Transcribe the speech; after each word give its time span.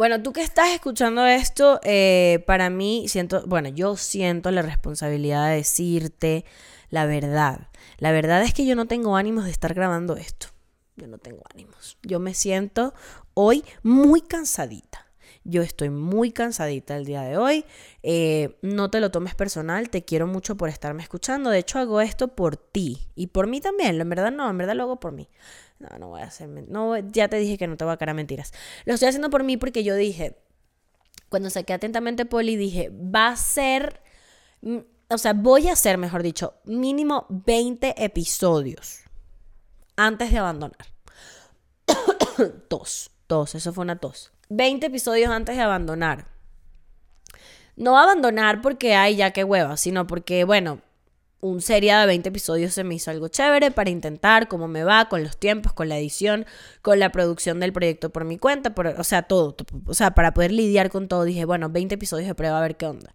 Bueno, 0.00 0.22
tú 0.22 0.32
que 0.32 0.40
estás 0.40 0.70
escuchando 0.70 1.26
esto, 1.26 1.78
eh, 1.82 2.42
para 2.46 2.70
mí 2.70 3.04
siento, 3.06 3.42
bueno, 3.46 3.68
yo 3.68 3.98
siento 3.98 4.50
la 4.50 4.62
responsabilidad 4.62 5.50
de 5.50 5.56
decirte 5.56 6.46
la 6.88 7.04
verdad. 7.04 7.68
La 7.98 8.10
verdad 8.10 8.42
es 8.42 8.54
que 8.54 8.64
yo 8.64 8.74
no 8.76 8.86
tengo 8.86 9.16
ánimos 9.16 9.44
de 9.44 9.50
estar 9.50 9.74
grabando 9.74 10.16
esto. 10.16 10.46
Yo 10.96 11.06
no 11.06 11.18
tengo 11.18 11.42
ánimos. 11.52 11.98
Yo 12.02 12.18
me 12.18 12.32
siento 12.32 12.94
hoy 13.34 13.62
muy 13.82 14.22
cansadita. 14.22 15.04
Yo 15.44 15.60
estoy 15.60 15.90
muy 15.90 16.32
cansadita 16.32 16.96
el 16.96 17.04
día 17.04 17.20
de 17.20 17.36
hoy. 17.36 17.66
Eh, 18.02 18.56
no 18.62 18.90
te 18.90 19.00
lo 19.00 19.10
tomes 19.10 19.34
personal. 19.34 19.90
Te 19.90 20.06
quiero 20.06 20.26
mucho 20.26 20.56
por 20.56 20.70
estarme 20.70 21.02
escuchando. 21.02 21.50
De 21.50 21.58
hecho, 21.58 21.78
hago 21.78 22.00
esto 22.00 22.28
por 22.28 22.56
ti. 22.56 23.08
Y 23.16 23.26
por 23.26 23.48
mí 23.48 23.60
también. 23.60 24.00
En 24.00 24.08
verdad 24.08 24.32
no, 24.32 24.48
en 24.48 24.56
verdad 24.56 24.76
lo 24.76 24.84
hago 24.84 24.98
por 24.98 25.12
mí. 25.12 25.28
No, 25.80 25.98
no 25.98 26.08
voy 26.08 26.20
a 26.20 26.26
hacer... 26.26 26.48
No, 26.48 26.96
ya 26.98 27.28
te 27.28 27.38
dije 27.38 27.56
que 27.56 27.66
no 27.66 27.76
te 27.76 27.84
voy 27.84 27.94
a 27.94 27.96
cara 27.96 28.14
mentiras. 28.14 28.52
Lo 28.84 28.94
estoy 28.94 29.08
haciendo 29.08 29.30
por 29.30 29.42
mí 29.42 29.56
porque 29.56 29.82
yo 29.82 29.96
dije... 29.96 30.36
Cuando 31.30 31.48
saqué 31.48 31.72
atentamente 31.72 32.26
Poli, 32.26 32.56
dije, 32.56 32.90
va 32.92 33.28
a 33.28 33.36
ser... 33.36 34.02
Mm, 34.60 34.78
o 35.08 35.18
sea, 35.18 35.32
voy 35.32 35.68
a 35.68 35.72
hacer, 35.72 35.96
mejor 35.96 36.22
dicho, 36.22 36.54
mínimo 36.64 37.26
20 37.30 38.04
episodios 38.04 39.00
antes 39.96 40.30
de 40.30 40.38
abandonar. 40.38 40.86
tos, 42.68 43.10
tos, 43.26 43.54
eso 43.54 43.72
fue 43.72 43.82
una 43.82 43.98
tos. 43.98 44.32
20 44.50 44.86
episodios 44.86 45.30
antes 45.30 45.56
de 45.56 45.62
abandonar. 45.62 46.26
No 47.76 47.98
abandonar 47.98 48.60
porque, 48.60 48.94
ay, 48.94 49.16
ya 49.16 49.32
qué 49.32 49.44
hueva, 49.44 49.76
sino 49.76 50.06
porque, 50.06 50.44
bueno, 50.44 50.80
un 51.40 51.62
serie 51.62 51.94
de 51.94 52.06
20 52.06 52.28
episodios 52.28 52.74
se 52.74 52.84
me 52.84 52.94
hizo 52.94 53.10
algo 53.10 53.28
chévere 53.28 53.70
para 53.70 53.90
intentar 53.90 54.48
cómo 54.48 54.68
me 54.68 54.84
va 54.84 55.08
con 55.08 55.22
los 55.22 55.38
tiempos, 55.38 55.72
con 55.72 55.88
la 55.88 55.98
edición, 55.98 56.46
con 56.82 56.98
la 56.98 57.12
producción 57.12 57.60
del 57.60 57.72
proyecto 57.72 58.10
por 58.10 58.24
mi 58.24 58.38
cuenta, 58.38 58.74
o 58.98 59.04
sea, 59.04 59.22
todo. 59.22 59.56
O 59.86 59.94
sea, 59.94 60.12
para 60.12 60.34
poder 60.34 60.52
lidiar 60.52 60.90
con 60.90 61.08
todo, 61.08 61.24
dije, 61.24 61.44
bueno, 61.44 61.70
20 61.70 61.94
episodios 61.94 62.28
de 62.28 62.34
prueba 62.34 62.58
a 62.58 62.62
ver 62.62 62.76
qué 62.76 62.86
onda. 62.86 63.14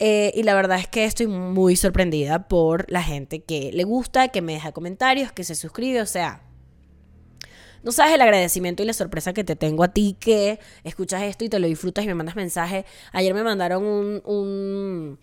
Eh, 0.00 0.32
y 0.34 0.42
la 0.42 0.54
verdad 0.54 0.78
es 0.78 0.88
que 0.88 1.04
estoy 1.04 1.28
muy 1.28 1.76
sorprendida 1.76 2.48
por 2.48 2.90
la 2.90 3.02
gente 3.02 3.44
que 3.44 3.70
le 3.72 3.84
gusta, 3.84 4.28
que 4.28 4.42
me 4.42 4.54
deja 4.54 4.72
comentarios, 4.72 5.32
que 5.32 5.44
se 5.44 5.54
suscribe, 5.54 6.00
o 6.00 6.06
sea, 6.06 6.42
no 7.84 7.92
sabes 7.92 8.14
el 8.14 8.22
agradecimiento 8.22 8.82
y 8.82 8.86
la 8.86 8.94
sorpresa 8.94 9.34
que 9.34 9.44
te 9.44 9.56
tengo 9.56 9.84
a 9.84 9.88
ti 9.88 10.16
que 10.18 10.58
escuchas 10.84 11.22
esto 11.22 11.44
y 11.44 11.50
te 11.50 11.58
lo 11.58 11.66
disfrutas 11.66 12.04
y 12.04 12.08
me 12.08 12.14
mandas 12.14 12.34
mensaje. 12.34 12.86
Ayer 13.12 13.34
me 13.34 13.44
mandaron 13.44 13.84
un, 13.84 14.22
un, 14.24 15.18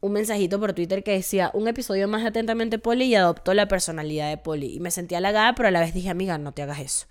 un 0.00 0.12
mensajito 0.12 0.60
por 0.60 0.72
Twitter 0.72 1.02
que 1.02 1.12
decía 1.12 1.50
un 1.54 1.68
episodio 1.68 2.08
más 2.08 2.24
atentamente 2.24 2.78
Poli 2.78 3.06
y 3.06 3.14
adoptó 3.14 3.54
la 3.54 3.68
personalidad 3.68 4.28
de 4.28 4.36
Poli. 4.36 4.74
Y 4.74 4.80
me 4.80 4.90
sentí 4.90 5.14
halagada, 5.14 5.54
pero 5.54 5.68
a 5.68 5.70
la 5.70 5.80
vez 5.80 5.94
dije, 5.94 6.10
amiga, 6.10 6.38
no 6.38 6.52
te 6.52 6.62
hagas 6.62 6.80
eso. 6.80 7.06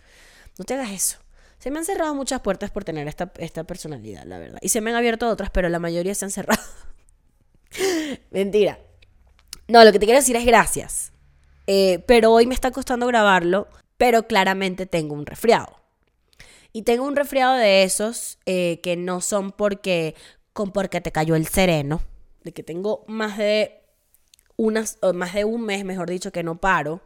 No 0.57 0.65
te 0.65 0.73
hagas 0.73 0.91
eso. 0.91 1.17
Se 1.59 1.71
me 1.71 1.79
han 1.79 1.85
cerrado 1.85 2.13
muchas 2.15 2.41
puertas 2.41 2.71
por 2.71 2.83
tener 2.83 3.07
esta, 3.07 3.31
esta 3.37 3.63
personalidad, 3.63 4.23
la 4.25 4.37
verdad. 4.37 4.59
Y 4.61 4.69
se 4.69 4.81
me 4.81 4.91
han 4.91 4.95
abierto 4.95 5.27
otras, 5.27 5.49
pero 5.49 5.69
la 5.69 5.79
mayoría 5.79 6.15
se 6.15 6.25
han 6.25 6.31
cerrado. 6.31 6.61
Mentira. 8.31 8.79
No, 9.67 9.83
lo 9.83 9.91
que 9.91 9.99
te 9.99 10.05
quiero 10.05 10.19
decir 10.19 10.35
es 10.35 10.45
gracias. 10.45 11.11
Eh, 11.65 12.03
pero 12.07 12.31
hoy 12.31 12.45
me 12.45 12.53
está 12.53 12.71
costando 12.71 13.07
grabarlo 13.07 13.67
pero 13.97 14.27
claramente 14.27 14.85
tengo 14.85 15.15
un 15.15 15.25
resfriado. 15.25 15.75
Y 16.71 16.83
tengo 16.83 17.05
un 17.05 17.15
resfriado 17.15 17.55
de 17.55 17.83
esos 17.83 18.37
eh, 18.45 18.79
que 18.81 18.95
no 18.95 19.21
son 19.21 19.51
porque, 19.51 20.15
con 20.53 20.71
porque 20.71 21.01
te 21.01 21.11
cayó 21.11 21.35
el 21.35 21.47
sereno, 21.47 22.01
de 22.47 22.53
que 22.53 22.63
tengo 22.63 23.03
más 23.07 23.37
de, 23.37 23.83
unas, 24.55 24.99
más 25.13 25.33
de 25.33 25.43
un 25.43 25.63
mes, 25.63 25.83
mejor 25.83 26.09
dicho, 26.09 26.31
que 26.31 26.43
no 26.43 26.61
paro, 26.61 27.01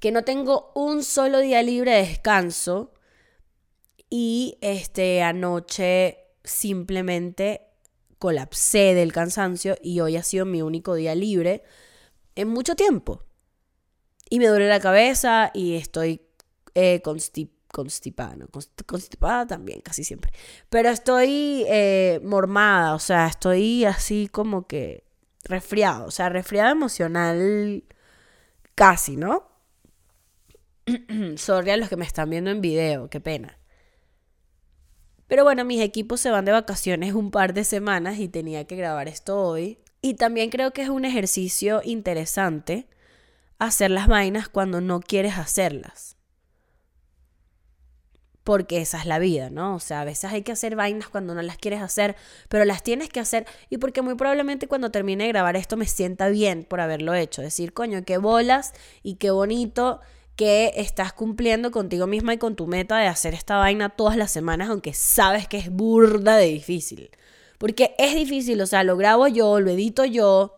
que 0.00 0.10
no 0.10 0.24
tengo 0.24 0.72
un 0.74 1.04
solo 1.04 1.38
día 1.38 1.62
libre 1.62 1.92
de 1.92 2.06
descanso 2.08 2.92
y 4.10 4.58
este 4.60 5.22
anoche 5.22 6.18
simplemente 6.42 7.62
colapsé 8.18 8.94
del 8.94 9.12
cansancio 9.12 9.76
y 9.80 10.00
hoy 10.00 10.16
ha 10.16 10.24
sido 10.24 10.44
mi 10.44 10.60
único 10.60 10.94
día 10.94 11.14
libre 11.14 11.62
en 12.34 12.48
mucho 12.48 12.74
tiempo. 12.74 13.22
Y 14.28 14.40
me 14.40 14.48
duele 14.48 14.68
la 14.68 14.80
cabeza 14.80 15.52
y 15.54 15.76
estoy 15.76 16.20
eh, 16.74 17.00
constipada, 17.78 18.34
¿no? 18.34 18.48
constipada 18.86 19.46
también, 19.46 19.80
casi 19.82 20.02
siempre. 20.02 20.32
Pero 20.68 20.88
estoy 20.88 21.64
eh, 21.68 22.20
mormada, 22.24 22.94
o 22.94 22.98
sea, 22.98 23.28
estoy 23.28 23.84
así 23.84 24.28
como 24.32 24.66
que 24.66 25.04
resfriado, 25.44 26.06
o 26.06 26.10
sea, 26.10 26.28
resfriado 26.28 26.72
emocional 26.72 27.84
casi, 28.74 29.16
¿no? 29.16 29.48
Sorry 31.36 31.70
a 31.70 31.76
los 31.76 31.88
que 31.88 31.96
me 31.96 32.04
están 32.04 32.30
viendo 32.30 32.50
en 32.50 32.60
video, 32.60 33.08
qué 33.08 33.20
pena. 33.20 33.60
Pero 35.28 35.44
bueno, 35.44 35.64
mis 35.64 35.80
equipos 35.80 36.20
se 36.20 36.32
van 36.32 36.44
de 36.44 36.50
vacaciones 36.50 37.14
un 37.14 37.30
par 37.30 37.54
de 37.54 37.62
semanas 37.62 38.18
y 38.18 38.28
tenía 38.28 38.66
que 38.66 38.74
grabar 38.74 39.06
esto 39.06 39.40
hoy. 39.40 39.78
Y 40.02 40.14
también 40.14 40.50
creo 40.50 40.72
que 40.72 40.82
es 40.82 40.88
un 40.88 41.04
ejercicio 41.04 41.80
interesante 41.84 42.88
hacer 43.60 43.92
las 43.92 44.08
vainas 44.08 44.48
cuando 44.48 44.80
no 44.80 44.98
quieres 44.98 45.38
hacerlas. 45.38 46.17
Porque 48.48 48.80
esa 48.80 48.98
es 48.98 49.04
la 49.04 49.18
vida, 49.18 49.50
¿no? 49.50 49.74
O 49.74 49.78
sea, 49.78 50.00
a 50.00 50.04
veces 50.06 50.32
hay 50.32 50.40
que 50.40 50.52
hacer 50.52 50.74
vainas 50.74 51.10
cuando 51.10 51.34
no 51.34 51.42
las 51.42 51.58
quieres 51.58 51.82
hacer, 51.82 52.16
pero 52.48 52.64
las 52.64 52.82
tienes 52.82 53.10
que 53.10 53.20
hacer 53.20 53.44
y 53.68 53.76
porque 53.76 54.00
muy 54.00 54.14
probablemente 54.14 54.68
cuando 54.68 54.90
termine 54.90 55.24
de 55.24 55.28
grabar 55.28 55.54
esto 55.54 55.76
me 55.76 55.84
sienta 55.84 56.30
bien 56.30 56.64
por 56.64 56.80
haberlo 56.80 57.12
hecho. 57.12 57.42
Decir, 57.42 57.74
coño, 57.74 58.06
qué 58.06 58.16
bolas 58.16 58.72
y 59.02 59.16
qué 59.16 59.30
bonito 59.30 60.00
que 60.34 60.72
estás 60.76 61.12
cumpliendo 61.12 61.70
contigo 61.70 62.06
misma 62.06 62.32
y 62.32 62.38
con 62.38 62.56
tu 62.56 62.66
meta 62.66 62.96
de 62.96 63.06
hacer 63.06 63.34
esta 63.34 63.58
vaina 63.58 63.90
todas 63.90 64.16
las 64.16 64.30
semanas, 64.30 64.70
aunque 64.70 64.94
sabes 64.94 65.46
que 65.46 65.58
es 65.58 65.70
burda 65.70 66.38
de 66.38 66.46
difícil. 66.46 67.10
Porque 67.58 67.94
es 67.98 68.14
difícil, 68.14 68.58
o 68.62 68.66
sea, 68.66 68.82
lo 68.82 68.96
grabo 68.96 69.28
yo, 69.28 69.60
lo 69.60 69.70
edito 69.72 70.06
yo, 70.06 70.54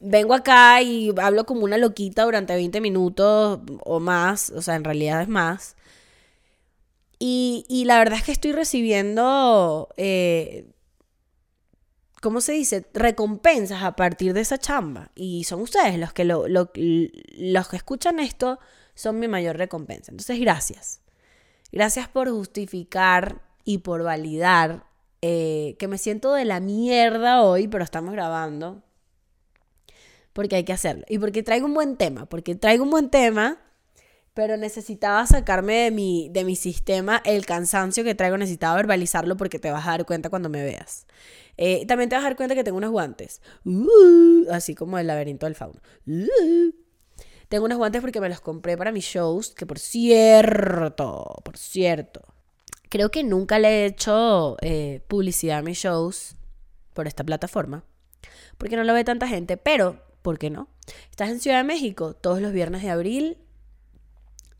vengo 0.00 0.34
acá 0.34 0.82
y 0.82 1.14
hablo 1.22 1.46
como 1.46 1.62
una 1.62 1.78
loquita 1.78 2.24
durante 2.24 2.52
20 2.56 2.80
minutos 2.80 3.60
o 3.84 4.00
más, 4.00 4.50
o 4.50 4.60
sea, 4.60 4.74
en 4.74 4.82
realidad 4.82 5.22
es 5.22 5.28
más. 5.28 5.76
Y, 7.18 7.84
la 7.86 7.98
verdad 7.98 8.18
es 8.18 8.24
que 8.24 8.32
estoy 8.32 8.52
recibiendo, 8.52 9.88
eh, 9.96 10.70
¿cómo 12.20 12.40
se 12.40 12.52
dice? 12.52 12.86
Recompensas 12.92 13.82
a 13.82 13.96
partir 13.96 14.32
de 14.34 14.40
esa 14.40 14.58
chamba. 14.58 15.10
Y 15.14 15.44
son 15.44 15.60
ustedes 15.60 15.98
los 15.98 16.12
que, 16.12 16.24
lo, 16.24 16.46
los 16.46 17.68
que 17.68 17.76
escuchan 17.76 18.20
esto, 18.20 18.58
son 18.94 19.18
mi 19.18 19.28
mayor 19.28 19.56
recompensa. 19.56 20.10
Entonces, 20.12 20.38
gracias. 20.40 21.00
Gracias 21.72 22.08
por 22.08 22.30
justificar 22.30 23.42
y 23.64 23.78
por 23.78 24.02
validar 24.02 24.86
eh, 25.22 25.76
que 25.78 25.88
me 25.88 25.98
siento 25.98 26.34
de 26.34 26.44
la 26.44 26.60
mierda 26.60 27.42
hoy, 27.42 27.66
pero 27.66 27.82
estamos 27.82 28.12
grabando 28.12 28.82
porque 30.34 30.56
hay 30.56 30.64
que 30.64 30.74
hacerlo. 30.74 31.04
Y 31.08 31.18
porque 31.18 31.42
traigo 31.42 31.64
un 31.64 31.72
buen 31.72 31.96
tema, 31.96 32.26
porque 32.26 32.54
traigo 32.54 32.84
un 32.84 32.90
buen 32.90 33.08
tema, 33.08 33.58
pero 34.34 34.56
necesitaba 34.56 35.24
sacarme 35.26 35.74
de 35.84 35.90
mi, 35.92 36.28
de 36.30 36.44
mi 36.44 36.56
sistema 36.56 37.22
el 37.24 37.46
cansancio 37.46 38.02
que 38.02 38.16
traigo, 38.16 38.36
necesitaba 38.36 38.74
verbalizarlo 38.74 39.36
porque 39.36 39.60
te 39.60 39.70
vas 39.70 39.86
a 39.86 39.92
dar 39.92 40.04
cuenta 40.04 40.28
cuando 40.28 40.48
me 40.48 40.62
veas. 40.62 41.06
Eh, 41.56 41.86
también 41.86 42.10
te 42.10 42.16
vas 42.16 42.24
a 42.24 42.28
dar 42.28 42.36
cuenta 42.36 42.56
que 42.56 42.64
tengo 42.64 42.78
unos 42.78 42.90
guantes, 42.90 43.40
uh, 43.64 44.50
así 44.50 44.74
como 44.74 44.98
el 44.98 45.06
laberinto 45.06 45.46
del 45.46 45.54
fauno. 45.54 45.80
Uh. 46.06 46.72
tengo 47.48 47.64
unos 47.64 47.78
guantes 47.78 48.00
porque 48.00 48.20
me 48.20 48.28
los 48.28 48.40
compré 48.40 48.76
para 48.76 48.90
mis 48.90 49.04
shows, 49.04 49.54
que 49.54 49.66
por 49.66 49.78
cierto, 49.78 51.36
por 51.44 51.56
cierto, 51.56 52.22
creo 52.88 53.12
que 53.12 53.22
nunca 53.22 53.60
le 53.60 53.68
he 53.68 53.86
hecho 53.86 54.56
eh, 54.62 55.04
publicidad 55.06 55.58
a 55.58 55.62
mis 55.62 55.78
shows 55.78 56.34
por 56.92 57.06
esta 57.06 57.22
plataforma, 57.22 57.84
porque 58.58 58.74
no 58.74 58.82
lo 58.82 58.94
ve 58.94 59.04
tanta 59.04 59.28
gente, 59.28 59.56
pero 59.56 60.02
¿por 60.22 60.40
qué 60.40 60.50
no? 60.50 60.68
Estás 61.10 61.30
en 61.30 61.38
Ciudad 61.38 61.58
de 61.58 61.64
México 61.64 62.14
todos 62.14 62.40
los 62.40 62.52
viernes 62.52 62.82
de 62.82 62.90
abril. 62.90 63.38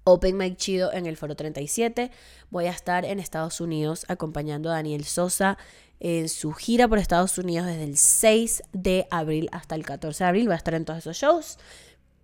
Open 0.05 0.37
Mic 0.37 0.57
Chido 0.57 0.93
en 0.93 1.07
el 1.07 1.17
Foro 1.17 1.35
37. 1.35 2.11
Voy 2.51 2.67
a 2.67 2.71
estar 2.71 3.05
en 3.05 3.19
Estados 3.19 3.61
Unidos 3.61 4.05
acompañando 4.09 4.71
a 4.71 4.75
Daniel 4.75 5.05
Sosa 5.05 5.59
en 5.99 6.29
su 6.29 6.53
gira 6.53 6.87
por 6.87 6.99
Estados 6.99 7.39
Unidos 7.39 7.67
desde 7.67 7.85
el 7.85 7.97
6 7.97 8.62
de 8.73 9.06
abril 9.11 9.49
hasta 9.53 9.75
el 9.75 9.85
14 9.85 10.25
de 10.25 10.29
abril. 10.29 10.45
Voy 10.47 10.55
a 10.55 10.59
estar 10.59 10.75
en 10.75 10.85
todos 10.85 10.99
esos 10.99 11.17
shows. 11.17 11.59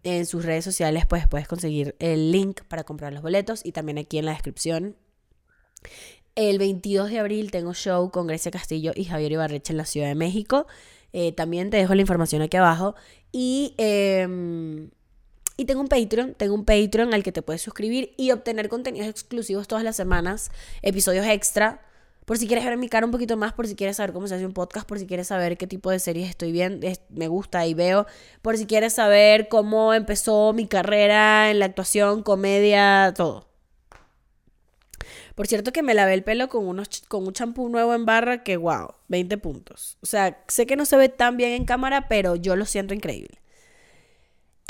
En 0.02 0.26
sus 0.26 0.44
redes 0.44 0.64
sociales 0.64 1.06
pues 1.06 1.26
puedes 1.26 1.48
conseguir 1.48 1.96
el 1.98 2.32
link 2.32 2.62
para 2.68 2.84
comprar 2.84 3.12
los 3.12 3.22
boletos 3.22 3.64
y 3.64 3.72
también 3.72 3.98
aquí 3.98 4.18
en 4.18 4.26
la 4.26 4.32
descripción. 4.32 4.96
El 6.34 6.58
22 6.58 7.10
de 7.10 7.18
abril 7.18 7.50
tengo 7.50 7.74
show 7.74 8.10
con 8.10 8.26
Grecia 8.26 8.50
Castillo 8.50 8.92
y 8.94 9.04
Javier 9.04 9.32
Ibarreche 9.32 9.72
en 9.72 9.78
la 9.78 9.84
Ciudad 9.84 10.08
de 10.08 10.14
México. 10.14 10.66
Eh, 11.12 11.32
también 11.32 11.70
te 11.70 11.76
dejo 11.76 11.94
la 11.94 12.02
información 12.02 12.42
aquí 12.42 12.56
abajo. 12.56 12.94
Y, 13.32 13.74
em, 13.78 14.90
y 15.60 15.66
tengo 15.66 15.82
un 15.82 15.88
Patreon, 15.88 16.32
tengo 16.32 16.54
un 16.54 16.64
Patreon 16.64 17.12
al 17.12 17.22
que 17.22 17.32
te 17.32 17.42
puedes 17.42 17.60
suscribir 17.60 18.14
y 18.16 18.30
obtener 18.30 18.70
contenidos 18.70 19.06
exclusivos 19.10 19.68
todas 19.68 19.84
las 19.84 19.94
semanas, 19.94 20.50
episodios 20.80 21.26
extra. 21.26 21.82
Por 22.24 22.38
si 22.38 22.46
quieres 22.46 22.64
ver 22.64 22.78
mi 22.78 22.88
cara 22.88 23.04
un 23.04 23.12
poquito 23.12 23.36
más, 23.36 23.52
por 23.52 23.66
si 23.66 23.74
quieres 23.74 23.98
saber 23.98 24.14
cómo 24.14 24.26
se 24.26 24.36
hace 24.36 24.46
un 24.46 24.54
podcast, 24.54 24.88
por 24.88 24.98
si 24.98 25.06
quieres 25.06 25.26
saber 25.26 25.58
qué 25.58 25.66
tipo 25.66 25.90
de 25.90 25.98
series 25.98 26.30
estoy 26.30 26.50
viendo, 26.50 26.88
me 27.10 27.28
gusta 27.28 27.66
y 27.66 27.74
veo, 27.74 28.06
por 28.40 28.56
si 28.56 28.64
quieres 28.64 28.94
saber 28.94 29.48
cómo 29.48 29.92
empezó 29.92 30.54
mi 30.54 30.66
carrera 30.66 31.50
en 31.50 31.58
la 31.58 31.66
actuación, 31.66 32.22
comedia, 32.22 33.12
todo. 33.14 33.46
Por 35.34 35.46
cierto 35.46 35.72
que 35.72 35.82
me 35.82 35.92
lavé 35.92 36.14
el 36.14 36.22
pelo 36.22 36.48
con, 36.48 36.66
unos, 36.66 36.88
con 37.06 37.26
un 37.26 37.34
champú 37.34 37.68
nuevo 37.68 37.92
en 37.92 38.06
barra 38.06 38.44
que, 38.44 38.56
wow, 38.56 38.94
20 39.08 39.36
puntos. 39.36 39.98
O 40.00 40.06
sea, 40.06 40.42
sé 40.48 40.64
que 40.64 40.76
no 40.76 40.86
se 40.86 40.96
ve 40.96 41.10
tan 41.10 41.36
bien 41.36 41.52
en 41.52 41.66
cámara, 41.66 42.08
pero 42.08 42.34
yo 42.34 42.56
lo 42.56 42.64
siento 42.64 42.94
increíble. 42.94 43.40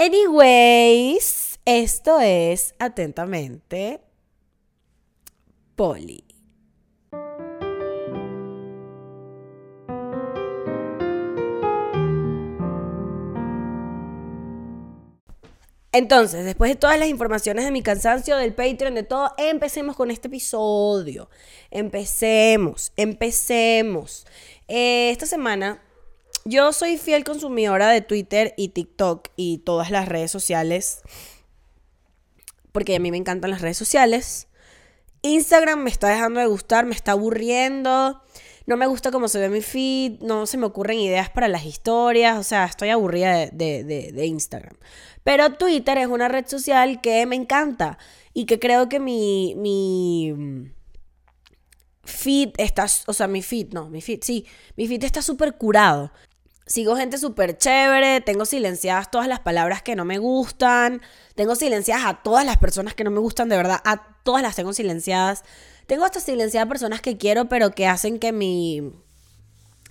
Anyways, 0.03 1.61
esto 1.67 2.21
es 2.21 2.75
atentamente 2.79 4.01
Poli. 5.77 6.25
Entonces, 15.93 16.47
después 16.47 16.71
de 16.71 16.77
todas 16.77 16.99
las 16.99 17.09
informaciones 17.09 17.67
de 17.67 17.71
mi 17.71 17.83
cansancio, 17.83 18.39
del 18.39 18.55
Patreon, 18.55 18.95
de 18.95 19.03
todo, 19.03 19.35
empecemos 19.37 19.97
con 19.97 20.11
este 20.11 20.29
episodio. 20.29 21.29
Empecemos, 21.71 22.91
empecemos. 22.97 24.27
Eh, 24.67 25.11
esta 25.11 25.27
semana, 25.27 25.83
yo 26.45 26.73
soy 26.73 26.99
fiel 26.99 27.25
consumidora 27.25 27.89
de 27.89 28.01
Twitter 28.01 28.55
y 28.57 28.69
TikTok 28.69 29.29
y 29.37 29.59
todas 29.59 29.91
las 29.91 30.09
redes 30.09 30.31
sociales, 30.31 31.03
porque 32.73 32.97
a 32.97 33.01
mí 33.01 33.11
me 33.11 33.17
encantan 33.17 33.51
las 33.51 33.61
redes 33.61 33.77
sociales. 33.77 34.49
Instagram 35.23 35.81
me 35.81 35.91
está 35.91 36.09
dejando 36.09 36.41
de 36.41 36.47
gustar, 36.47 36.87
me 36.87 36.95
está 36.95 37.13
aburriendo. 37.13 38.23
No 38.67 38.77
me 38.77 38.87
gusta 38.87 39.11
cómo 39.11 39.27
se 39.29 39.41
ve 39.41 39.49
mi 39.49 39.63
feed, 39.63 40.21
no 40.21 40.47
se 40.47 40.57
me 40.57 40.67
ocurren 40.67 40.99
ideas 40.99 41.29
para 41.31 41.49
las 41.49 41.65
historias, 41.65 42.39
o 42.39 42.43
sea, 42.45 42.67
estoy 42.67 42.91
aburrida 42.91 43.47
de, 43.47 43.85
de 43.85 44.27
Instagram. 44.27 44.77
Pero 45.25 45.55
Twitter 45.55 45.99
es 45.99 46.07
una 46.07 46.29
red 46.29 46.47
social 46.47 47.01
que 47.01 47.27
me 47.27 47.37
encanta 47.37 47.99
y 48.33 48.47
que 48.47 48.59
creo 48.61 48.89
que 48.89 49.01
mi, 49.01 49.55
mi 49.57 50.73
feed 52.05 52.51
está, 52.59 52.87
o 53.07 53.13
sea, 53.13 53.27
mi 53.27 53.43
feed, 53.43 53.73
no, 53.73 53.89
mi 53.89 54.01
feed, 54.01 54.21
sí, 54.23 54.47
mi 54.77 54.87
feed 54.87 55.05
está 55.05 55.23
súper 55.23 55.57
curado. 55.57 56.13
Sigo 56.71 56.95
gente 56.95 57.19
súper 57.19 57.59
chévere, 57.59 58.21
tengo 58.21 58.45
silenciadas 58.45 59.11
todas 59.11 59.27
las 59.27 59.41
palabras 59.41 59.83
que 59.83 59.97
no 59.97 60.05
me 60.05 60.19
gustan, 60.19 61.03
tengo 61.35 61.57
silenciadas 61.57 62.05
a 62.07 62.23
todas 62.23 62.47
las 62.47 62.59
personas 62.59 62.95
que 62.95 63.03
no 63.03 63.11
me 63.11 63.19
gustan, 63.19 63.49
de 63.49 63.57
verdad, 63.57 63.81
a 63.85 64.17
todas 64.23 64.41
las 64.41 64.55
tengo 64.55 64.73
silenciadas. 64.73 65.43
Tengo 65.89 66.05
hasta 66.05 66.21
silenciadas 66.21 66.69
personas 66.69 67.01
que 67.01 67.17
quiero, 67.17 67.49
pero 67.49 67.73
que 67.73 67.89
hacen 67.89 68.21
que 68.21 68.31
mi, 68.31 68.93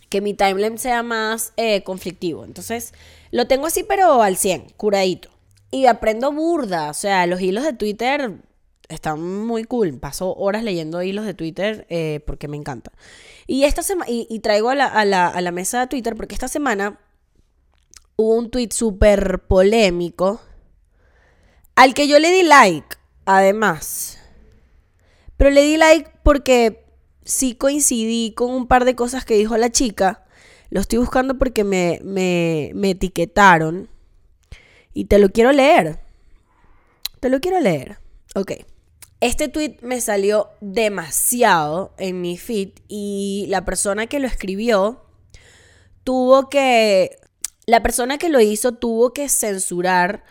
que 0.07 0.21
mi 0.21 0.33
timeline 0.33 0.77
sea 0.77 1.03
más 1.03 1.51
eh, 1.57 1.83
conflictivo. 1.83 2.45
Entonces, 2.45 2.93
lo 3.31 3.45
tengo 3.45 3.67
así, 3.67 3.83
pero 3.83 4.21
al 4.21 4.37
100, 4.37 4.69
curadito. 4.77 5.29
Y 5.71 5.87
aprendo 5.87 6.31
burda. 6.31 6.91
O 6.91 6.93
sea, 6.93 7.27
los 7.27 7.41
hilos 7.41 7.65
de 7.65 7.73
Twitter 7.73 8.37
están 8.89 9.21
muy 9.21 9.63
cool. 9.63 9.97
Paso 9.99 10.35
horas 10.35 10.63
leyendo 10.63 11.01
hilos 11.01 11.25
de 11.25 11.33
Twitter 11.33 11.85
eh, 11.89 12.21
porque 12.25 12.47
me 12.47 12.57
encanta. 12.57 12.91
Y 13.47 13.63
esta 13.63 13.83
semana, 13.83 14.11
y, 14.11 14.39
traigo 14.39 14.69
a 14.69 14.75
la, 14.75 14.85
a, 14.85 15.05
la, 15.05 15.27
a 15.27 15.41
la 15.41 15.51
mesa 15.51 15.79
de 15.81 15.87
Twitter 15.87 16.15
porque 16.15 16.35
esta 16.35 16.47
semana 16.47 16.99
hubo 18.15 18.35
un 18.35 18.51
tweet 18.51 18.69
súper 18.71 19.39
polémico 19.47 20.41
al 21.75 21.93
que 21.93 22.07
yo 22.09 22.19
le 22.19 22.31
di 22.31 22.43
like, 22.43 22.97
además. 23.25 24.19
Pero 25.37 25.51
le 25.51 25.63
di 25.63 25.77
like 25.77 26.11
porque 26.23 26.85
sí 27.23 27.55
coincidí 27.55 28.33
con 28.33 28.51
un 28.51 28.67
par 28.67 28.83
de 28.83 28.95
cosas 28.95 29.23
que 29.23 29.35
dijo 29.35 29.55
la 29.55 29.71
chica. 29.71 30.25
Lo 30.69 30.81
estoy 30.81 30.99
buscando 30.99 31.37
porque 31.37 31.63
me, 31.63 32.01
me, 32.03 32.71
me 32.75 32.91
etiquetaron. 32.91 33.89
Y 34.93 35.05
te 35.05 35.19
lo 35.19 35.29
quiero 35.29 35.53
leer. 35.53 35.99
Te 37.21 37.29
lo 37.29 37.39
quiero 37.39 37.59
leer. 37.61 37.99
Ok. 38.35 38.51
Este 39.21 39.49
tweet 39.49 39.77
me 39.81 39.99
salió 39.99 40.49
demasiado 40.61 41.93
en 41.97 42.21
mi 42.21 42.37
feed 42.37 42.69
y 42.87 43.45
la 43.49 43.65
persona 43.65 44.07
que 44.07 44.19
lo 44.19 44.27
escribió 44.27 45.03
tuvo 46.03 46.49
que... 46.49 47.17
La 47.65 47.83
persona 47.83 48.17
que 48.17 48.29
lo 48.29 48.39
hizo 48.39 48.71
tuvo 48.73 49.13
que 49.13 49.29
censurar 49.29 50.23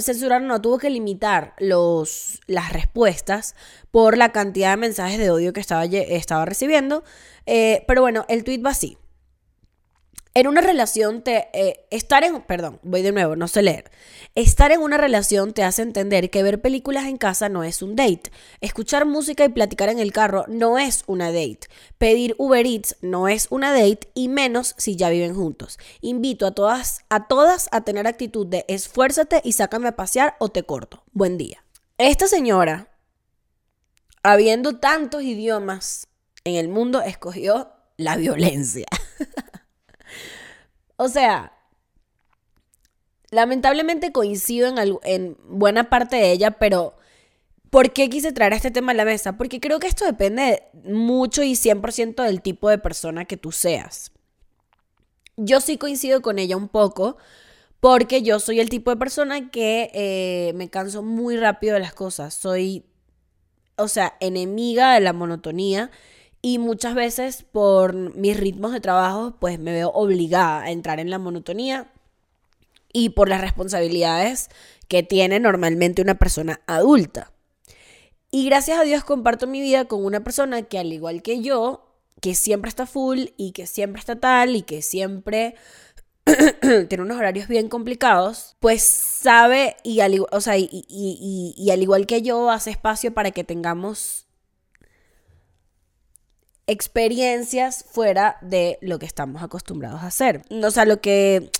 censurar 0.00 0.42
no, 0.42 0.60
tuvo 0.60 0.78
que 0.78 0.90
limitar 0.90 1.54
los, 1.58 2.40
las 2.46 2.72
respuestas 2.72 3.54
por 3.90 4.18
la 4.18 4.32
cantidad 4.32 4.70
de 4.70 4.76
mensajes 4.76 5.18
de 5.18 5.30
odio 5.30 5.52
que 5.52 5.60
estaba, 5.60 5.84
estaba 5.84 6.44
recibiendo. 6.44 7.04
Eh, 7.46 7.84
pero 7.86 8.02
bueno, 8.02 8.24
el 8.28 8.44
tweet 8.44 8.60
va 8.62 8.70
así. 8.70 8.98
En 10.32 10.46
una 10.46 10.60
relación 10.60 11.22
te... 11.22 11.48
Eh, 11.52 11.86
estar 11.90 12.22
en... 12.22 12.42
Perdón, 12.42 12.78
voy 12.84 13.02
de 13.02 13.10
nuevo, 13.10 13.34
no 13.34 13.48
sé 13.48 13.62
leer. 13.62 13.90
Estar 14.36 14.70
en 14.70 14.80
una 14.80 14.96
relación 14.96 15.52
te 15.52 15.64
hace 15.64 15.82
entender 15.82 16.30
que 16.30 16.44
ver 16.44 16.60
películas 16.60 17.06
en 17.06 17.16
casa 17.16 17.48
no 17.48 17.64
es 17.64 17.82
un 17.82 17.96
date. 17.96 18.30
Escuchar 18.60 19.06
música 19.06 19.44
y 19.44 19.48
platicar 19.48 19.88
en 19.88 19.98
el 19.98 20.12
carro 20.12 20.44
no 20.46 20.78
es 20.78 21.02
una 21.08 21.32
date. 21.32 21.66
Pedir 21.98 22.36
Uber 22.38 22.64
Eats 22.64 22.96
no 23.00 23.26
es 23.26 23.48
una 23.50 23.72
date 23.72 24.08
y 24.14 24.28
menos 24.28 24.76
si 24.78 24.94
ya 24.94 25.10
viven 25.10 25.34
juntos. 25.34 25.80
Invito 26.00 26.46
a 26.46 26.52
todas, 26.52 27.00
a 27.08 27.26
todas 27.26 27.68
a 27.72 27.80
tener 27.80 28.06
actitud 28.06 28.46
de 28.46 28.64
esfuérzate 28.68 29.40
y 29.42 29.52
sácame 29.52 29.88
a 29.88 29.96
pasear 29.96 30.36
o 30.38 30.48
te 30.50 30.62
corto. 30.62 31.02
Buen 31.10 31.38
día. 31.38 31.64
Esta 31.98 32.28
señora, 32.28 32.88
habiendo 34.22 34.78
tantos 34.78 35.24
idiomas 35.24 36.06
en 36.44 36.54
el 36.54 36.68
mundo, 36.68 37.02
escogió 37.02 37.72
la 37.96 38.16
violencia. 38.16 38.86
O 41.02 41.08
sea, 41.08 41.54
lamentablemente 43.30 44.12
coincido 44.12 44.68
en, 44.68 44.98
en 45.04 45.38
buena 45.48 45.88
parte 45.88 46.16
de 46.16 46.30
ella, 46.30 46.50
pero 46.50 46.94
¿por 47.70 47.94
qué 47.94 48.10
quise 48.10 48.32
traer 48.32 48.52
este 48.52 48.70
tema 48.70 48.92
a 48.92 48.94
la 48.94 49.06
mesa? 49.06 49.38
Porque 49.38 49.60
creo 49.60 49.78
que 49.78 49.86
esto 49.86 50.04
depende 50.04 50.62
mucho 50.84 51.42
y 51.42 51.52
100% 51.52 52.22
del 52.22 52.42
tipo 52.42 52.68
de 52.68 52.76
persona 52.76 53.24
que 53.24 53.38
tú 53.38 53.50
seas. 53.50 54.12
Yo 55.38 55.62
sí 55.62 55.78
coincido 55.78 56.20
con 56.20 56.38
ella 56.38 56.58
un 56.58 56.68
poco, 56.68 57.16
porque 57.80 58.20
yo 58.20 58.38
soy 58.38 58.60
el 58.60 58.68
tipo 58.68 58.90
de 58.90 58.98
persona 58.98 59.50
que 59.50 59.90
eh, 59.94 60.52
me 60.54 60.68
canso 60.68 61.02
muy 61.02 61.38
rápido 61.38 61.72
de 61.72 61.80
las 61.80 61.94
cosas. 61.94 62.34
Soy, 62.34 62.84
o 63.76 63.88
sea, 63.88 64.18
enemiga 64.20 64.92
de 64.92 65.00
la 65.00 65.14
monotonía 65.14 65.90
y 66.42 66.58
muchas 66.58 66.94
veces 66.94 67.42
por 67.42 67.94
mis 67.94 68.36
ritmos 68.38 68.72
de 68.72 68.80
trabajo, 68.80 69.36
pues 69.38 69.58
me 69.58 69.72
veo 69.72 69.90
obligada 69.90 70.62
a 70.62 70.70
entrar 70.70 70.98
en 71.00 71.10
la 71.10 71.18
monotonía 71.18 71.92
y 72.92 73.10
por 73.10 73.28
las 73.28 73.40
responsabilidades 73.40 74.48
que 74.88 75.02
tiene 75.02 75.38
normalmente 75.38 76.02
una 76.02 76.18
persona 76.18 76.60
adulta. 76.66 77.32
Y 78.30 78.46
gracias 78.46 78.78
a 78.78 78.84
Dios 78.84 79.04
comparto 79.04 79.46
mi 79.46 79.60
vida 79.60 79.84
con 79.84 80.04
una 80.04 80.24
persona 80.24 80.62
que 80.62 80.78
al 80.78 80.92
igual 80.92 81.22
que 81.22 81.42
yo, 81.42 81.94
que 82.20 82.34
siempre 82.34 82.68
está 82.68 82.86
full 82.86 83.26
y 83.36 83.52
que 83.52 83.66
siempre 83.66 84.00
está 84.00 84.18
tal 84.18 84.56
y 84.56 84.62
que 84.62 84.82
siempre 84.82 85.56
tiene 86.88 87.02
unos 87.02 87.18
horarios 87.18 87.48
bien 87.48 87.68
complicados, 87.68 88.56
pues 88.60 88.82
sabe 88.82 89.76
y 89.82 90.00
al, 90.00 90.24
o 90.30 90.40
sea, 90.40 90.56
y, 90.56 90.68
y 90.88 91.70
al 91.70 91.82
igual 91.82 92.06
que 92.06 92.22
yo 92.22 92.50
hace 92.50 92.70
espacio 92.70 93.12
para 93.12 93.30
que 93.30 93.44
tengamos 93.44 94.29
experiencias 96.70 97.84
fuera 97.90 98.36
de 98.40 98.78
lo 98.80 98.98
que 98.98 99.06
estamos 99.06 99.42
acostumbrados 99.42 100.02
a 100.02 100.06
hacer. 100.06 100.42
O 100.50 100.70
sea, 100.70 100.84
lo 100.84 101.00
que... 101.00 101.50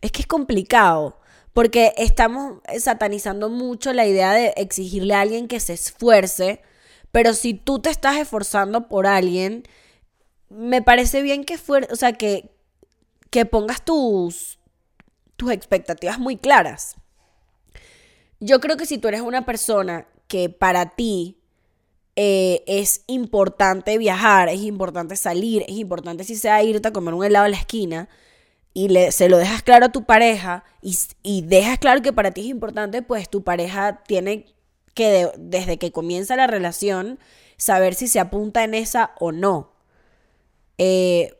es 0.00 0.12
que 0.12 0.22
es 0.22 0.26
complicado. 0.26 1.18
Porque 1.52 1.92
estamos 1.96 2.60
satanizando 2.78 3.48
mucho 3.48 3.92
la 3.92 4.06
idea 4.06 4.32
de 4.32 4.54
exigirle 4.56 5.14
a 5.14 5.22
alguien 5.22 5.48
que 5.48 5.58
se 5.58 5.72
esfuerce. 5.72 6.62
Pero 7.10 7.34
si 7.34 7.54
tú 7.54 7.80
te 7.80 7.90
estás 7.90 8.16
esforzando 8.16 8.88
por 8.88 9.06
alguien, 9.06 9.64
me 10.50 10.82
parece 10.82 11.22
bien 11.22 11.44
que 11.44 11.58
o 11.90 11.96
sea, 11.96 12.12
que, 12.12 12.50
que 13.30 13.44
pongas 13.44 13.84
tus, 13.84 14.58
tus 15.36 15.50
expectativas 15.50 16.18
muy 16.18 16.36
claras. 16.36 16.96
Yo 18.40 18.60
creo 18.60 18.76
que 18.76 18.86
si 18.86 18.98
tú 18.98 19.08
eres 19.08 19.22
una 19.22 19.44
persona 19.44 20.06
que 20.28 20.48
para 20.48 20.90
ti 20.90 21.37
eh, 22.20 22.64
es 22.66 23.04
importante 23.06 23.96
viajar, 23.96 24.48
es 24.48 24.62
importante 24.62 25.14
salir, 25.14 25.64
es 25.68 25.76
importante 25.76 26.24
si 26.24 26.34
sea 26.34 26.60
irte 26.64 26.88
a 26.88 26.92
comer 26.92 27.14
un 27.14 27.24
helado 27.24 27.44
a 27.44 27.48
la 27.48 27.56
esquina 27.56 28.08
y 28.74 28.88
le, 28.88 29.12
se 29.12 29.28
lo 29.28 29.38
dejas 29.38 29.62
claro 29.62 29.86
a 29.86 29.92
tu 29.92 30.04
pareja 30.04 30.64
y, 30.82 30.98
y, 31.22 31.42
dejas 31.42 31.78
claro 31.78 32.02
que 32.02 32.12
para 32.12 32.32
ti 32.32 32.40
es 32.40 32.46
importante, 32.48 33.02
pues 33.02 33.30
tu 33.30 33.44
pareja 33.44 34.02
tiene 34.04 34.46
que 34.94 35.30
desde 35.38 35.78
que 35.78 35.92
comienza 35.92 36.34
la 36.34 36.48
relación 36.48 37.20
saber 37.56 37.94
si 37.94 38.08
se 38.08 38.18
apunta 38.18 38.64
en 38.64 38.74
esa 38.74 39.12
o 39.20 39.30
no. 39.30 39.70
Eh, 40.76 41.38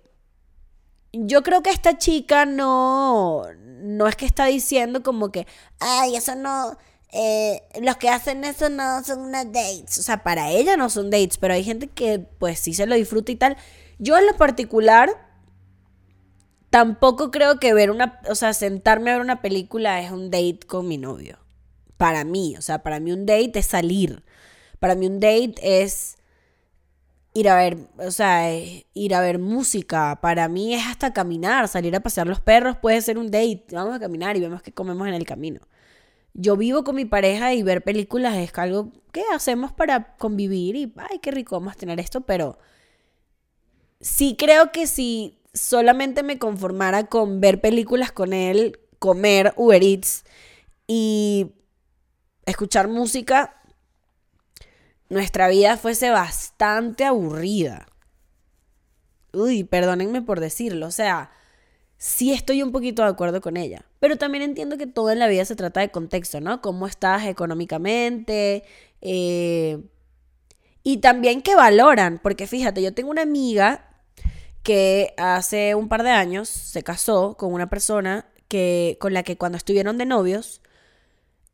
yo 1.13 1.43
creo 1.43 1.61
que 1.61 1.71
esta 1.71 1.99
chica 1.99 2.47
no, 2.47 3.43
no 3.57 4.07
es 4.07 4.15
que 4.15 4.27
está 4.27 4.47
diciendo 4.47 5.03
como 5.03 5.33
que, 5.33 5.45
ay, 5.81 6.15
eso 6.15 6.37
no, 6.37 6.79
eh, 7.13 7.63
los 7.81 7.97
que 7.97 8.11
hacen 8.11 8.45
eso 8.45 8.69
no 8.69 9.03
son 9.03 9.21
unas 9.21 9.47
dates. 9.47 9.99
O 9.99 10.03
sea, 10.03 10.23
para 10.23 10.51
ella 10.51 10.77
no 10.77 10.91
son 10.91 11.11
dates, 11.11 11.39
pero 11.39 11.55
hay 11.55 11.65
gente 11.65 11.89
que 11.89 12.19
pues 12.39 12.61
sí 12.61 12.75
se 12.75 12.87
lo 12.87 12.95
disfruta 12.95 13.33
y 13.33 13.37
tal. 13.37 13.57
Yo 13.99 14.19
en 14.19 14.27
lo 14.27 14.37
particular 14.37 15.11
tampoco 16.71 17.31
creo 17.31 17.59
que 17.59 17.75
ver 17.75 17.91
una, 17.91 18.21
o 18.29 18.35
sea, 18.35 18.53
sentarme 18.53 19.11
a 19.11 19.15
ver 19.15 19.23
una 19.23 19.43
película 19.43 20.01
es 20.03 20.11
un 20.11 20.31
date 20.31 20.61
con 20.67 20.87
mi 20.87 20.99
novio. 20.99 21.39
Para 21.97 22.25
mí, 22.25 22.55
o 22.57 22.63
sea, 22.63 22.83
para 22.83 23.01
mí 23.01 23.13
un 23.13 23.27
date 23.27 23.59
es 23.59 23.67
salir. 23.67 24.23
Para 24.79 24.95
mí 24.95 25.07
un 25.07 25.19
date 25.21 25.55
es 25.83 26.19
ir 27.35 27.49
a 27.49 27.57
ver, 27.57 27.79
o 27.99 28.11
sea, 28.11 28.53
eh, 28.53 28.87
ir 28.95 29.15
a 29.15 29.21
ver 29.21 29.39
música. 29.39 30.19
Para 30.21 30.49
mí 30.49 30.75
es 30.75 30.87
hasta 30.87 31.13
caminar, 31.13 31.69
salir 31.69 31.97
a 31.97 32.01
pasear 32.01 32.27
los 32.27 32.41
perros 32.41 32.77
puede 32.77 33.01
ser 33.03 33.19
un 33.19 33.31
date. 33.31 33.65
Vamos 33.73 33.97
a 33.97 34.01
caminar 34.01 34.37
y 34.37 34.41
vemos 34.41 34.63
qué 34.63 34.73
comemos 34.73 35.09
en 35.09 35.15
el 35.15 35.25
camino. 35.25 35.61
Yo 36.35 36.57
vivo 36.57 36.85
con 36.85 36.95
mi 36.95 37.05
pareja 37.05 37.55
y 37.55 37.63
ver 37.63 37.83
películas 37.83 38.37
es 38.37 38.57
algo 38.59 38.93
que 39.13 39.23
hacemos 39.35 39.73
para 39.73 40.17
convivir 40.17 40.77
y, 40.77 40.93
ay, 40.97 41.19
qué 41.19 41.31
rico 41.31 41.59
vamos 41.59 41.75
a 41.75 41.79
tener 41.79 41.99
esto, 41.99 42.21
pero 42.21 42.59
sí 44.01 44.37
creo 44.39 44.71
que 44.71 44.87
si 44.87 45.39
solamente 45.53 46.23
me 46.23 46.39
conformara 46.39 47.07
con 47.07 47.41
ver 47.41 47.61
películas 47.61 48.13
con 48.13 48.33
él, 48.33 48.79
comer 48.99 49.53
Uber 49.57 49.83
Eats 49.83 50.25
y 50.87 51.53
escuchar 52.47 52.89
música, 52.89 53.61
nuestra 55.09 55.49
vida 55.49 55.77
fuese 55.77 56.11
bastante 56.11 57.05
aburrida. 57.05 57.89
Uy, 59.33 59.65
perdónenme 59.65 60.23
por 60.23 60.41
decirlo, 60.41 60.87
o 60.87 60.91
sea, 60.91 61.31
sí 61.99 62.33
estoy 62.33 62.63
un 62.63 62.73
poquito 62.73 63.03
de 63.03 63.09
acuerdo 63.09 63.41
con 63.41 63.57
ella, 63.57 63.85
pero 64.01 64.17
también 64.17 64.43
entiendo 64.43 64.79
que 64.79 64.87
todo 64.87 65.11
en 65.11 65.19
la 65.19 65.29
vida 65.29 65.45
se 65.45 65.57
trata 65.57 65.81
de 65.81 65.91
contexto, 65.91 66.41
¿no? 66.41 66.63
Cómo 66.63 66.87
estás 66.87 67.27
económicamente, 67.27 68.65
eh, 69.03 69.79
y 70.83 70.99
también 70.99 71.43
que 71.43 71.55
valoran, 71.55 72.21
porque 72.23 72.47
fíjate, 72.47 72.83
yo 72.83 72.95
tengo 72.95 73.11
una 73.11 73.23
amiga 73.23 73.85
que 74.63 75.13
hace 75.17 75.75
un 75.75 75.89
par 75.89 76.03
de 76.03 76.11
años 76.11 76.49
se 76.49 76.83
casó 76.83 77.37
con 77.37 77.53
una 77.53 77.69
persona 77.69 78.27
que, 78.49 78.97
con 79.01 79.13
la 79.13 79.23
que 79.23 79.37
cuando 79.37 79.59
estuvieron 79.59 79.99
de 79.99 80.07
novios, 80.07 80.63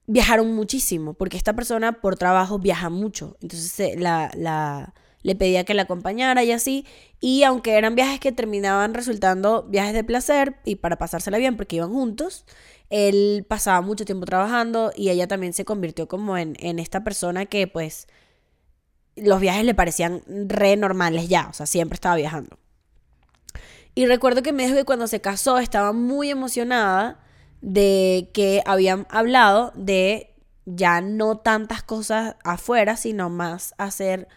viajaron 0.07 0.55
muchísimo, 0.55 1.15
porque 1.15 1.37
esta 1.37 1.55
persona 1.55 2.01
por 2.01 2.17
trabajo 2.17 2.59
viaja 2.59 2.91
mucho. 2.91 3.37
Entonces 3.41 3.99
la, 3.99 4.31
la, 4.37 4.95
le 5.25 5.35
pedía 5.35 5.65
que 5.65 5.75
la 5.75 5.83
acompañara 5.83 6.45
y 6.45 6.53
así. 6.53 6.87
Y 7.19 7.43
aunque 7.43 7.77
eran 7.77 7.97
viajes 7.97 8.21
que 8.21 8.31
terminaban 8.31 8.95
resultando 8.95 9.65
viajes 9.65 9.95
de 9.95 10.05
placer 10.05 10.57
y 10.65 10.77
para 10.77 10.97
pasársela 10.97 11.39
bien 11.39 11.57
porque 11.57 11.77
iban 11.77 11.93
juntos, 11.93 12.45
él 12.91 13.45
pasaba 13.49 13.81
mucho 13.81 14.05
tiempo 14.05 14.27
trabajando 14.27 14.93
y 14.95 15.09
ella 15.09 15.27
también 15.27 15.55
se 15.55 15.65
convirtió 15.65 16.07
como 16.07 16.37
en, 16.37 16.55
en 16.61 16.79
esta 16.79 17.03
persona 17.03 17.47
que 17.47 17.67
pues 17.67 18.07
los 19.17 19.41
viajes 19.41 19.65
le 19.65 19.75
parecían 19.75 20.23
re 20.29 20.77
normales 20.77 21.29
ya, 21.29 21.49
o 21.49 21.55
sea, 21.55 21.67
siempre 21.67 21.95
estaba 21.95 22.17
viajando. 22.17 22.59
Y 23.95 24.07
recuerdo 24.07 24.43
que 24.43 24.53
me 24.53 24.65
dijo 24.65 24.77
que 24.77 24.85
cuando 24.85 25.07
se 25.07 25.21
casó 25.21 25.59
estaba 25.59 25.93
muy 25.93 26.31
emocionada 26.31 27.21
de 27.63 28.31
que 28.35 28.63
habían 28.67 29.07
hablado 29.09 29.73
de 29.75 30.35
ya 30.67 31.01
no 31.01 31.39
tantas 31.39 31.83
cosas 31.83 32.37
afuera, 32.45 32.99
sino 32.99 33.31
más 33.31 33.75
hacer 33.79 34.29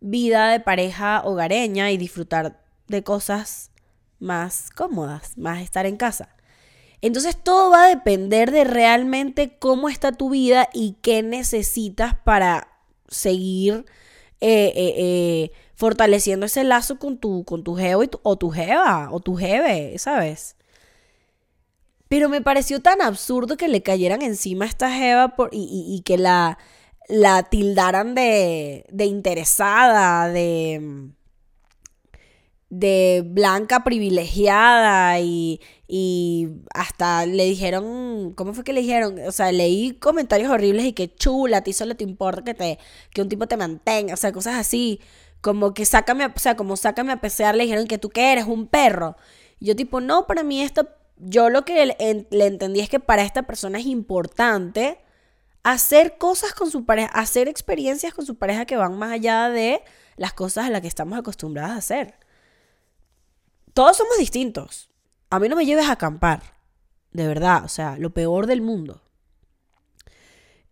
vida 0.00 0.50
de 0.50 0.60
pareja 0.60 1.22
hogareña 1.24 1.90
y 1.90 1.96
disfrutar 1.96 2.62
de 2.88 3.02
cosas 3.02 3.70
más 4.18 4.70
cómodas, 4.70 5.36
más 5.36 5.62
estar 5.62 5.86
en 5.86 5.96
casa. 5.96 6.36
Entonces 7.02 7.36
todo 7.42 7.70
va 7.70 7.84
a 7.84 7.88
depender 7.88 8.50
de 8.50 8.64
realmente 8.64 9.58
cómo 9.58 9.88
está 9.88 10.12
tu 10.12 10.30
vida 10.30 10.68
y 10.72 10.96
qué 11.02 11.22
necesitas 11.22 12.14
para 12.14 12.68
seguir 13.08 13.84
eh, 14.40 14.72
eh, 14.74 14.94
eh, 14.96 15.50
fortaleciendo 15.74 16.46
ese 16.46 16.64
lazo 16.64 16.98
con 16.98 17.18
tu, 17.18 17.44
con 17.44 17.64
tu 17.64 17.76
geo 17.76 18.02
o 18.22 18.36
tu 18.36 18.50
jeva 18.50 19.08
o 19.10 19.20
tu 19.20 19.36
jeve, 19.36 19.98
¿sabes? 19.98 20.56
Pero 22.08 22.28
me 22.28 22.40
pareció 22.40 22.80
tan 22.80 23.02
absurdo 23.02 23.56
que 23.56 23.68
le 23.68 23.82
cayeran 23.82 24.22
encima 24.22 24.64
a 24.64 24.68
esta 24.68 24.90
Jeva 24.90 25.34
por, 25.34 25.50
y, 25.52 26.02
que 26.04 26.18
la, 26.18 26.58
la 27.08 27.44
tildaran 27.44 28.14
de, 28.14 28.84
de 28.90 29.04
interesada, 29.06 30.28
de, 30.28 31.10
de 32.70 33.22
blanca 33.24 33.84
privilegiada 33.84 35.20
y, 35.20 35.60
y 35.88 36.48
hasta 36.74 37.26
le 37.26 37.44
dijeron, 37.44 38.32
¿cómo 38.34 38.54
fue 38.54 38.64
que 38.64 38.72
le 38.72 38.80
dijeron? 38.80 39.18
O 39.26 39.32
sea, 39.32 39.52
leí 39.52 39.92
comentarios 39.94 40.50
horribles 40.50 40.84
y 40.84 40.92
que 40.92 41.14
chula, 41.14 41.58
a 41.58 41.62
ti 41.62 41.72
solo 41.72 41.96
te 41.96 42.04
importa 42.04 42.42
que, 42.44 42.54
te, 42.54 42.78
que 43.12 43.22
un 43.22 43.28
tipo 43.28 43.46
te 43.46 43.56
mantenga, 43.56 44.14
o 44.14 44.16
sea, 44.16 44.32
cosas 44.32 44.56
así, 44.56 45.00
como 45.40 45.74
que 45.74 45.84
sácame, 45.84 46.26
o 46.26 46.38
sea, 46.38 46.56
como 46.56 46.76
sácame 46.76 47.12
a 47.12 47.20
pesear, 47.20 47.54
le 47.54 47.64
dijeron 47.64 47.86
que 47.86 47.98
tú 47.98 48.10
que 48.10 48.32
eres 48.32 48.46
un 48.46 48.66
perro. 48.66 49.16
Yo 49.60 49.76
tipo, 49.76 50.00
no, 50.00 50.26
para 50.26 50.42
mí 50.42 50.60
esto 50.60 50.88
yo 51.18 51.50
lo 51.50 51.64
que 51.64 51.86
le, 51.86 52.46
entendí 52.46 52.80
es 52.80 52.88
que 52.88 53.00
para 53.00 53.22
esta 53.22 53.44
persona 53.44 53.78
es 53.78 53.86
importante 53.86 54.98
hacer 55.66 56.16
cosas 56.16 56.54
con 56.54 56.70
su 56.70 56.84
pareja, 56.84 57.08
hacer 57.08 57.48
experiencias 57.48 58.14
con 58.14 58.24
su 58.24 58.36
pareja 58.36 58.66
que 58.66 58.76
van 58.76 58.96
más 58.96 59.10
allá 59.10 59.48
de 59.50 59.82
las 60.16 60.32
cosas 60.32 60.66
a 60.66 60.70
las 60.70 60.80
que 60.80 60.86
estamos 60.86 61.18
acostumbradas 61.18 61.72
a 61.72 61.78
hacer. 61.78 62.14
Todos 63.74 63.96
somos 63.96 64.16
distintos. 64.16 64.88
A 65.28 65.40
mí 65.40 65.48
no 65.48 65.56
me 65.56 65.66
lleves 65.66 65.86
a 65.86 65.92
acampar. 65.92 66.54
De 67.10 67.26
verdad, 67.26 67.64
o 67.64 67.68
sea, 67.68 67.96
lo 67.98 68.10
peor 68.14 68.46
del 68.46 68.60
mundo. 68.60 69.02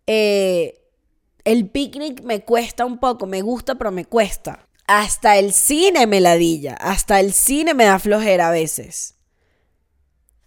Eh, 0.07 0.81
el 1.43 1.69
picnic 1.69 2.21
me 2.21 2.45
cuesta 2.45 2.85
un 2.85 2.97
poco, 2.97 3.25
me 3.25 3.41
gusta, 3.41 3.75
pero 3.75 3.91
me 3.91 4.05
cuesta. 4.05 4.65
Hasta 4.87 5.37
el 5.37 5.51
cine 5.51 6.07
me 6.07 6.21
ladilla, 6.21 6.75
hasta 6.75 7.19
el 7.19 7.33
cine 7.33 7.73
me 7.73 7.83
da 7.83 7.99
flojera 7.99 8.47
a 8.47 8.51
veces. 8.51 9.15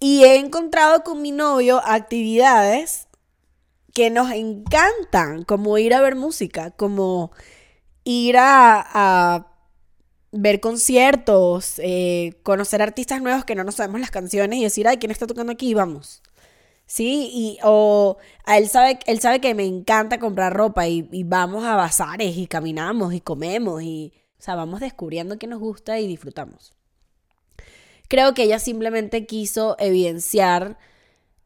Y 0.01 0.25
he 0.25 0.37
encontrado 0.37 1.05
con 1.05 1.21
mi 1.21 1.33
novio 1.33 1.83
actividades 1.85 3.08
que 3.95 4.11
nos 4.11 4.31
encantan, 4.33 5.45
como 5.45 5.79
ir 5.79 5.95
a 5.95 6.01
ver 6.01 6.15
música, 6.15 6.71
como 6.73 7.33
ir 8.05 8.37
a, 8.39 9.47
ver 10.31 10.61
conciertos, 10.61 11.79
eh, 11.79 12.35
conocer 12.43 12.83
artistas 12.83 13.23
nuevos 13.23 13.45
que 13.45 13.55
no 13.55 13.65
nos 13.65 13.77
sabemos 13.77 14.01
las 14.01 14.11
canciones 14.11 14.59
y 14.59 14.65
decir, 14.65 14.87
ay, 14.87 14.99
¿quién 14.99 15.11
está 15.11 15.27
tocando 15.27 15.53
aquí? 15.53 15.75
Vamos. 15.75 16.23
¿Sí? 16.87 17.31
Y, 17.33 17.59
o 17.65 18.19
él, 18.47 18.69
sabe, 18.69 18.99
él 19.07 19.21
sabe 19.21 19.41
que 19.41 19.55
me 19.55 19.65
encanta 19.67 20.19
comprar 20.19 20.55
ropa 20.55 20.89
y, 20.89 21.09
y 21.13 21.25
vamos 21.25 21.65
a 21.65 21.77
bazares 21.77 22.37
y 22.37 22.47
caminamos 22.47 23.15
y 23.15 23.21
comemos 23.21 23.83
y, 23.83 24.13
o 24.39 24.43
sea, 24.43 24.55
vamos 24.55 24.81
descubriendo 24.81 25.39
qué 25.39 25.47
nos 25.47 25.61
gusta 25.61 25.99
y 25.99 26.07
disfrutamos. 26.07 26.73
Creo 28.09 28.33
que 28.33 28.45
ella 28.45 28.59
simplemente 28.59 29.27
quiso 29.27 29.77
evidenciar 29.79 30.79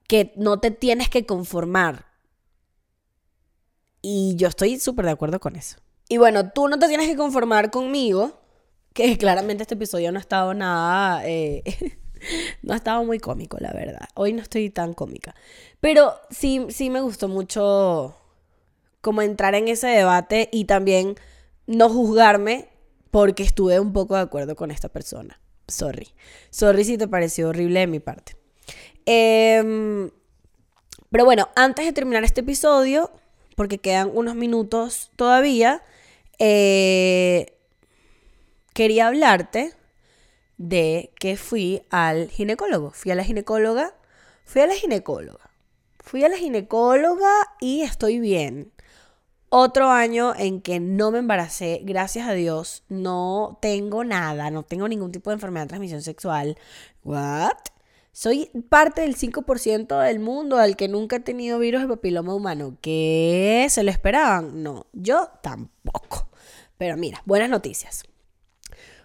que 0.06 0.32
no 0.36 0.60
te 0.60 0.70
tienes 0.70 1.08
que 1.08 1.26
conformar. 1.26 2.11
Y 4.02 4.34
yo 4.36 4.48
estoy 4.48 4.78
súper 4.78 5.06
de 5.06 5.12
acuerdo 5.12 5.40
con 5.40 5.56
eso. 5.56 5.76
Y 6.08 6.18
bueno, 6.18 6.50
tú 6.50 6.68
no 6.68 6.78
te 6.78 6.88
tienes 6.88 7.08
que 7.08 7.16
conformar 7.16 7.70
conmigo, 7.70 8.32
que 8.92 9.16
claramente 9.16 9.62
este 9.62 9.74
episodio 9.74 10.12
no 10.12 10.18
ha 10.18 10.20
estado 10.20 10.52
nada... 10.52 11.26
Eh, 11.26 11.62
no 12.62 12.74
ha 12.74 12.76
estado 12.76 13.04
muy 13.04 13.18
cómico, 13.18 13.56
la 13.60 13.72
verdad. 13.72 14.08
Hoy 14.14 14.32
no 14.32 14.42
estoy 14.42 14.70
tan 14.70 14.92
cómica. 14.92 15.34
Pero 15.80 16.14
sí, 16.30 16.66
sí 16.68 16.90
me 16.90 17.00
gustó 17.00 17.28
mucho 17.28 18.16
como 19.00 19.22
entrar 19.22 19.54
en 19.54 19.68
ese 19.68 19.88
debate 19.88 20.48
y 20.52 20.64
también 20.64 21.16
no 21.66 21.88
juzgarme 21.88 22.68
porque 23.10 23.42
estuve 23.42 23.78
un 23.80 23.92
poco 23.92 24.14
de 24.14 24.22
acuerdo 24.22 24.56
con 24.56 24.70
esta 24.70 24.88
persona. 24.88 25.40
Sorry. 25.68 26.08
Sorry 26.50 26.84
si 26.84 26.98
te 26.98 27.08
pareció 27.08 27.48
horrible 27.48 27.80
de 27.80 27.86
mi 27.86 28.00
parte. 28.00 28.36
Em, 29.04 30.10
pero 31.10 31.24
bueno, 31.24 31.48
antes 31.56 31.84
de 31.84 31.92
terminar 31.92 32.24
este 32.24 32.40
episodio, 32.40 33.10
porque 33.56 33.78
quedan 33.78 34.10
unos 34.12 34.34
minutos 34.34 35.10
todavía, 35.16 35.82
eh, 36.38 37.56
quería 38.74 39.08
hablarte 39.08 39.74
de 40.58 41.12
que 41.18 41.36
fui 41.36 41.82
al 41.90 42.28
ginecólogo. 42.28 42.90
Fui 42.90 43.10
a 43.10 43.14
la 43.14 43.24
ginecóloga. 43.24 43.94
Fui 44.44 44.60
a 44.62 44.66
la 44.66 44.74
ginecóloga. 44.74 45.50
Fui 45.98 46.24
a 46.24 46.28
la 46.28 46.36
ginecóloga 46.36 47.30
y 47.60 47.82
estoy 47.82 48.18
bien. 48.18 48.72
Otro 49.48 49.90
año 49.90 50.34
en 50.34 50.62
que 50.62 50.80
no 50.80 51.10
me 51.10 51.18
embaracé, 51.18 51.80
gracias 51.84 52.26
a 52.26 52.32
Dios, 52.32 52.84
no 52.88 53.58
tengo 53.60 54.02
nada, 54.02 54.50
no 54.50 54.62
tengo 54.62 54.88
ningún 54.88 55.12
tipo 55.12 55.28
de 55.28 55.34
enfermedad 55.34 55.64
de 55.64 55.68
transmisión 55.68 56.00
sexual. 56.00 56.56
¿What? 57.04 57.58
Soy 58.14 58.50
parte 58.68 59.00
del 59.00 59.16
5% 59.16 59.98
del 60.02 60.20
mundo 60.20 60.58
al 60.58 60.76
que 60.76 60.86
nunca 60.86 61.16
he 61.16 61.20
tenido 61.20 61.58
virus 61.58 61.80
de 61.80 61.88
papiloma 61.88 62.34
humano. 62.34 62.76
¿Qué? 62.82 63.66
¿Se 63.70 63.82
lo 63.82 63.90
esperaban? 63.90 64.62
No, 64.62 64.86
yo 64.92 65.30
tampoco. 65.42 66.28
Pero 66.76 66.98
mira, 66.98 67.22
buenas 67.24 67.48
noticias. 67.48 68.04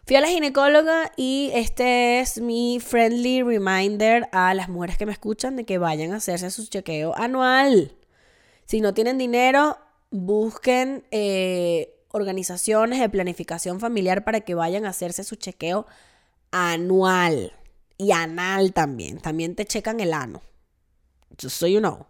Fui 0.05 0.17
a 0.17 0.21
la 0.21 0.27
ginecóloga 0.27 1.13
y 1.15 1.51
este 1.53 2.19
es 2.19 2.41
mi 2.41 2.81
friendly 2.81 3.43
reminder 3.43 4.27
a 4.33 4.53
las 4.53 4.67
mujeres 4.67 4.97
que 4.97 5.05
me 5.05 5.13
escuchan 5.13 5.55
de 5.55 5.63
que 5.63 5.77
vayan 5.77 6.11
a 6.11 6.17
hacerse 6.17 6.51
su 6.51 6.67
chequeo 6.67 7.15
anual. 7.15 7.95
Si 8.65 8.81
no 8.81 8.93
tienen 8.93 9.17
dinero, 9.17 9.77
busquen 10.11 11.05
eh, 11.11 11.97
organizaciones 12.09 12.99
de 12.99 13.07
planificación 13.07 13.79
familiar 13.79 14.25
para 14.25 14.41
que 14.41 14.53
vayan 14.53 14.85
a 14.85 14.89
hacerse 14.89 15.23
su 15.23 15.37
chequeo 15.37 15.85
anual 16.51 17.53
y 17.97 18.11
anal 18.11 18.73
también. 18.73 19.19
También 19.19 19.55
te 19.55 19.65
checan 19.65 19.99
el 19.99 20.13
ano. 20.13 20.41
Yo 21.37 21.49
soy 21.49 21.77
uno. 21.77 22.07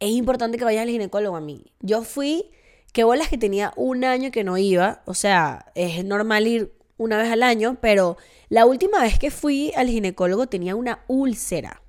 Es 0.00 0.10
importante 0.10 0.58
que 0.58 0.64
vayas 0.64 0.82
al 0.82 0.90
ginecólogo 0.90 1.36
a 1.36 1.40
mí. 1.40 1.72
Yo 1.80 2.02
fui 2.02 2.50
qué 2.92 3.04
bolas 3.04 3.28
que 3.28 3.38
tenía 3.38 3.72
un 3.76 4.04
año 4.04 4.30
que 4.30 4.44
no 4.44 4.56
iba, 4.58 5.02
o 5.06 5.14
sea, 5.14 5.72
es 5.74 6.04
normal 6.04 6.46
ir 6.46 6.74
una 6.96 7.18
vez 7.18 7.30
al 7.30 7.42
año, 7.42 7.78
pero 7.80 8.16
la 8.48 8.66
última 8.66 9.00
vez 9.00 9.18
que 9.18 9.30
fui 9.30 9.72
al 9.76 9.88
ginecólogo 9.88 10.46
tenía 10.46 10.74
una 10.74 11.04
úlcera 11.06 11.82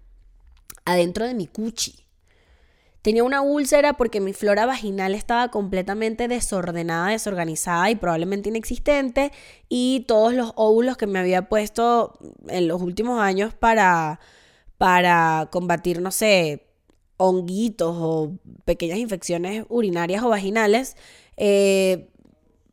adentro 0.85 1.25
de 1.25 1.33
mi 1.33 1.47
cuchi. 1.47 2.05
Tenía 3.01 3.23
una 3.23 3.41
úlcera 3.41 3.93
porque 3.93 4.19
mi 4.19 4.33
flora 4.33 4.65
vaginal 4.65 5.15
estaba 5.15 5.49
completamente 5.49 6.27
desordenada, 6.27 7.09
desorganizada 7.09 7.89
y 7.89 7.95
probablemente 7.95 8.49
inexistente. 8.49 9.31
Y 9.69 10.05
todos 10.07 10.33
los 10.33 10.51
óvulos 10.55 10.97
que 10.97 11.07
me 11.07 11.19
había 11.19 11.47
puesto 11.47 12.19
en 12.47 12.67
los 12.67 12.81
últimos 12.81 13.21
años 13.21 13.53
para, 13.53 14.19
para 14.77 15.47
combatir, 15.51 16.01
no 16.01 16.11
sé, 16.11 16.67
honguitos 17.15 17.95
o 17.99 18.37
pequeñas 18.65 18.97
infecciones 18.97 19.65
urinarias 19.69 20.23
o 20.23 20.29
vaginales, 20.29 20.97
eh, 21.37 22.09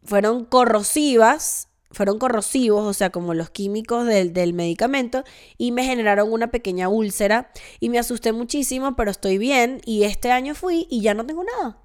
fueron 0.04 0.44
corrosivas 0.44 1.65
fueron 1.90 2.18
corrosivos, 2.18 2.84
o 2.84 2.92
sea, 2.92 3.10
como 3.10 3.34
los 3.34 3.50
químicos 3.50 4.06
del, 4.06 4.52
medicamento, 4.52 5.24
y 5.56 5.72
me 5.72 5.84
generaron 5.84 6.32
una 6.32 6.50
pequeña 6.50 6.88
úlcera 6.88 7.50
y 7.80 7.88
me 7.88 7.98
asusté 7.98 8.32
muchísimo, 8.32 8.96
pero 8.96 9.10
estoy 9.10 9.38
bien 9.38 9.80
y 9.84 10.04
este 10.04 10.30
año 10.30 10.54
fui 10.54 10.86
y 10.90 11.00
ya 11.00 11.14
no 11.14 11.26
tengo 11.26 11.44
nada. 11.44 11.78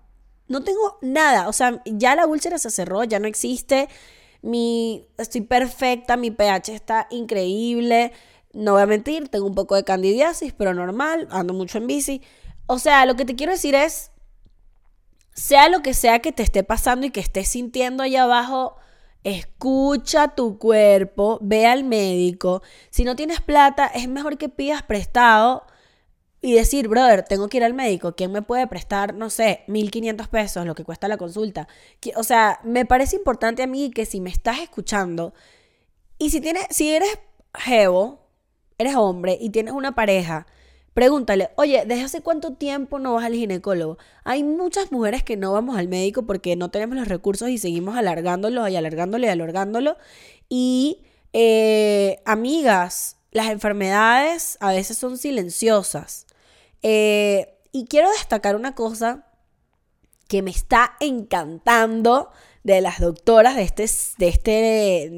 No 0.48 0.64
tengo 0.64 0.98
nada, 1.02 1.48
o 1.48 1.54
sea, 1.54 1.82
ya 1.86 2.16
la 2.16 2.28
úlcera 2.28 2.58
se 2.58 2.72
cerró, 2.72 3.04
ya 3.04 3.20
no 3.20 3.28
existe. 3.28 3.88
Mi 4.42 5.08
estoy 5.18 5.42
perfecta, 5.42 6.18
mi 6.18 6.32
pH 6.32 6.74
está 6.74 7.08
increíble. 7.10 8.12
No 8.52 8.74
voy 8.74 8.82
a 8.82 8.86
mentir, 8.86 9.30
tengo 9.30 9.46
un 9.46 9.56
poco 9.56 9.76
de 9.76 9.86
candidiasis, 9.86 10.52
pero 10.52 10.74
normal, 10.74 11.28
ando 11.32 11.54
mucho 11.54 11.78
en 11.78 11.88
bici. 11.88 12.22
O 12.66 12.80
sea, 12.80 13.06
lo 13.06 13.16
que 13.16 13.24
te 13.24 13.36
quiero 13.36 13.54
decir 13.54 13.76
es 13.76 14.12
sea 15.34 15.70
lo 15.70 15.82
que 15.82 15.94
sea 15.94 16.20
que 16.20 16.32
te 16.32 16.44
esté 16.44 16.64
pasando 16.64 17.06
y 17.06 17.12
que 17.12 17.20
estés 17.20 17.48
sintiendo 17.48 18.04
allá 18.04 18.24
abajo, 18.24 18.76
Escucha 19.24 20.30
tu 20.30 20.58
cuerpo, 20.58 21.38
ve 21.42 21.68
al 21.68 21.84
médico. 21.84 22.62
Si 22.90 23.04
no 23.04 23.16
tienes 23.16 23.42
plata, 23.42 23.88
es 23.88 24.08
mejor 24.08 24.38
que 24.38 24.50
pidas 24.50 24.82
prestado 24.84 25.66
y 26.42 26.54
decir, 26.54 26.88
brother, 26.88 27.24
tengo 27.24 27.48
que 27.48 27.58
ir 27.58 27.64
al 27.64 27.76
médico. 27.76 28.16
¿Quién 28.16 28.32
me 28.32 28.42
puede 28.42 28.66
prestar, 28.66 29.14
no 29.14 29.30
sé, 29.30 29.64
1500 29.68 30.28
pesos, 30.28 30.66
lo 30.66 30.74
que 30.74 30.84
cuesta 30.84 31.08
la 31.08 31.18
consulta? 31.18 31.68
O 32.16 32.24
sea, 32.24 32.60
me 32.64 32.86
parece 32.86 33.16
importante 33.16 33.62
a 33.62 33.68
mí 33.68 33.92
que 33.92 34.06
si 34.06 34.20
me 34.22 34.32
estás 34.32 34.60
escuchando 34.60 35.34
y 36.18 36.32
si, 36.32 36.42
tienes, 36.42 36.66
si 36.72 36.94
eres 36.94 37.20
jevo, 37.54 38.28
eres 38.80 38.96
hombre 38.96 39.38
y 39.40 39.52
tienes 39.52 39.74
una 39.74 39.94
pareja 39.94 40.48
Pregúntale, 40.94 41.52
oye, 41.56 41.84
¿desde 41.86 42.04
hace 42.04 42.22
cuánto 42.22 42.54
tiempo 42.54 43.00
no 43.00 43.14
vas 43.14 43.24
al 43.24 43.34
ginecólogo? 43.34 43.98
Hay 44.26 44.44
muchas 44.44 44.92
mujeres 44.92 45.24
que 45.24 45.38
no 45.38 45.54
vamos 45.54 45.78
al 45.78 45.88
médico 45.88 46.24
porque 46.24 46.58
no 46.58 46.70
tenemos 46.70 46.98
los 46.98 47.08
recursos 47.08 47.50
y 47.50 47.58
seguimos 47.58 47.96
alargándolo 47.96 48.68
y 48.68 48.76
alargándolo 48.76 49.26
y 49.26 49.30
alargándolo. 49.30 49.98
Y, 50.50 51.02
eh, 51.32 52.22
amigas, 52.26 53.18
las 53.32 53.50
enfermedades 53.50 54.58
a 54.60 54.74
veces 54.74 54.98
son 54.98 55.18
silenciosas. 55.18 56.28
Eh, 56.82 57.58
y 57.72 57.86
quiero 57.86 58.10
destacar 58.12 58.58
una 58.58 58.76
cosa 58.76 59.28
que 60.28 60.42
me 60.42 60.52
está 60.52 60.98
encantando 61.00 62.32
de 62.64 62.82
las 62.82 63.00
doctoras 63.00 63.56
de 63.56 63.64
este, 63.64 63.88
de 64.18 64.28
este, 64.28 65.10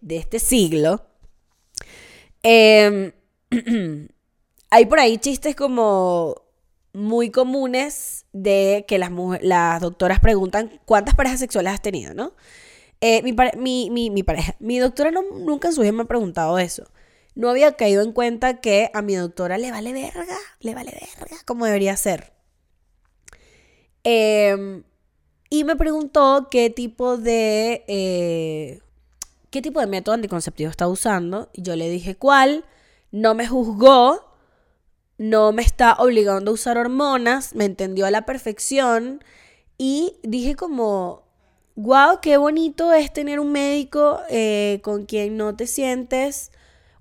de, 0.00 0.16
este 0.16 0.38
siglo. 0.40 1.06
Eh, 2.42 3.12
Hay 4.70 4.86
por 4.86 5.00
ahí 5.00 5.18
chistes 5.18 5.56
como 5.56 6.42
muy 6.92 7.30
comunes 7.30 8.26
de 8.32 8.84
que 8.88 8.98
las, 8.98 9.10
las 9.42 9.80
doctoras 9.80 10.20
preguntan 10.20 10.80
cuántas 10.84 11.14
parejas 11.14 11.40
sexuales 11.40 11.72
has 11.72 11.82
tenido, 11.82 12.14
¿no? 12.14 12.34
Eh, 13.00 13.22
mi, 13.22 13.32
pareja, 14.22 14.56
mi 14.58 14.78
doctora 14.78 15.10
nunca 15.10 15.68
en 15.68 15.74
su 15.74 15.80
vida 15.80 15.92
me 15.92 16.02
ha 16.02 16.06
preguntado 16.06 16.58
eso. 16.58 16.90
No 17.34 17.48
había 17.48 17.72
caído 17.72 18.02
en 18.02 18.12
cuenta 18.12 18.60
que 18.60 18.90
a 18.92 19.02
mi 19.02 19.14
doctora 19.14 19.56
le 19.56 19.70
vale 19.70 19.92
verga, 19.92 20.36
le 20.60 20.74
vale 20.74 20.92
verga, 20.92 21.36
como 21.46 21.64
debería 21.64 21.96
ser. 21.96 22.32
Em, 24.04 24.82
y 25.48 25.64
me 25.64 25.76
preguntó 25.76 26.48
qué 26.50 26.70
tipo 26.70 27.16
de... 27.16 27.84
Eh, 27.88 28.80
qué 29.50 29.62
tipo 29.62 29.80
de 29.80 29.86
método 29.86 30.14
anticonceptivo 30.14 30.70
está 30.70 30.86
usando. 30.86 31.48
Y 31.52 31.62
yo 31.62 31.76
le 31.76 31.88
dije 31.88 32.16
cuál. 32.16 32.64
No 33.10 33.34
me 33.34 33.46
juzgó 33.46 34.29
no 35.20 35.52
me 35.52 35.60
está 35.60 35.96
obligando 35.98 36.50
a 36.50 36.54
usar 36.54 36.78
hormonas, 36.78 37.54
me 37.54 37.66
entendió 37.66 38.06
a 38.06 38.10
la 38.10 38.24
perfección 38.24 39.22
y 39.76 40.14
dije 40.22 40.54
como, 40.54 41.24
wow, 41.76 42.20
qué 42.22 42.38
bonito 42.38 42.94
es 42.94 43.12
tener 43.12 43.38
un 43.38 43.52
médico 43.52 44.20
eh, 44.30 44.80
con 44.82 45.04
quien 45.04 45.36
no 45.36 45.54
te 45.54 45.66
sientes, 45.66 46.52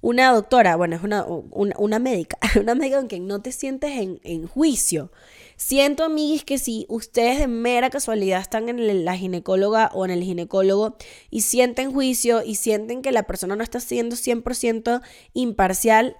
una 0.02 0.34
doctora, 0.34 0.76
bueno, 0.76 0.98
es 0.98 1.02
una, 1.02 1.26
una, 1.26 2.00
médica, 2.00 2.38
una 2.60 2.76
médica 2.76 2.98
con 2.98 3.08
quien 3.08 3.26
no 3.26 3.42
te 3.42 3.54
sientes 3.54 3.92
en, 3.92 4.20
en 4.26 4.48
juicio. 4.48 5.14
Siento, 5.56 6.04
amiguis, 6.04 6.44
que 6.44 6.58
si 6.58 6.86
ustedes 6.90 7.40
de 7.40 7.48
mera 7.48 7.90
casualidad 7.90 8.42
están 8.42 8.68
en 8.68 9.06
la 9.06 9.16
ginecóloga 9.16 9.92
o 9.94 10.04
en 10.04 10.12
el 10.12 10.24
ginecólogo 10.24 10.98
y 11.30 11.42
sienten 11.42 11.94
juicio 11.94 12.44
y 12.44 12.56
sienten 12.56 13.02
que 13.02 13.14
la 13.14 13.24
persona 13.24 13.56
no 13.56 13.64
está 13.64 13.80
siendo 13.80 14.18
100% 14.18 15.02
imparcial, 15.34 16.18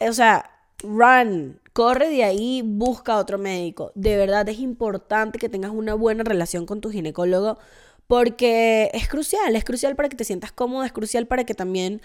o 0.00 0.12
sea, 0.12 0.57
run, 0.82 1.60
corre 1.72 2.08
de 2.08 2.24
ahí, 2.24 2.62
busca 2.64 3.18
otro 3.18 3.38
médico. 3.38 3.92
De 3.94 4.16
verdad 4.16 4.48
es 4.48 4.58
importante 4.58 5.38
que 5.38 5.48
tengas 5.48 5.72
una 5.72 5.94
buena 5.94 6.24
relación 6.24 6.66
con 6.66 6.80
tu 6.80 6.90
ginecólogo 6.90 7.58
porque 8.06 8.90
es 8.94 9.08
crucial, 9.08 9.54
es 9.54 9.64
crucial 9.64 9.94
para 9.94 10.08
que 10.08 10.16
te 10.16 10.24
sientas 10.24 10.52
cómodo, 10.52 10.84
es 10.84 10.92
crucial 10.92 11.26
para 11.26 11.44
que 11.44 11.54
también 11.54 12.00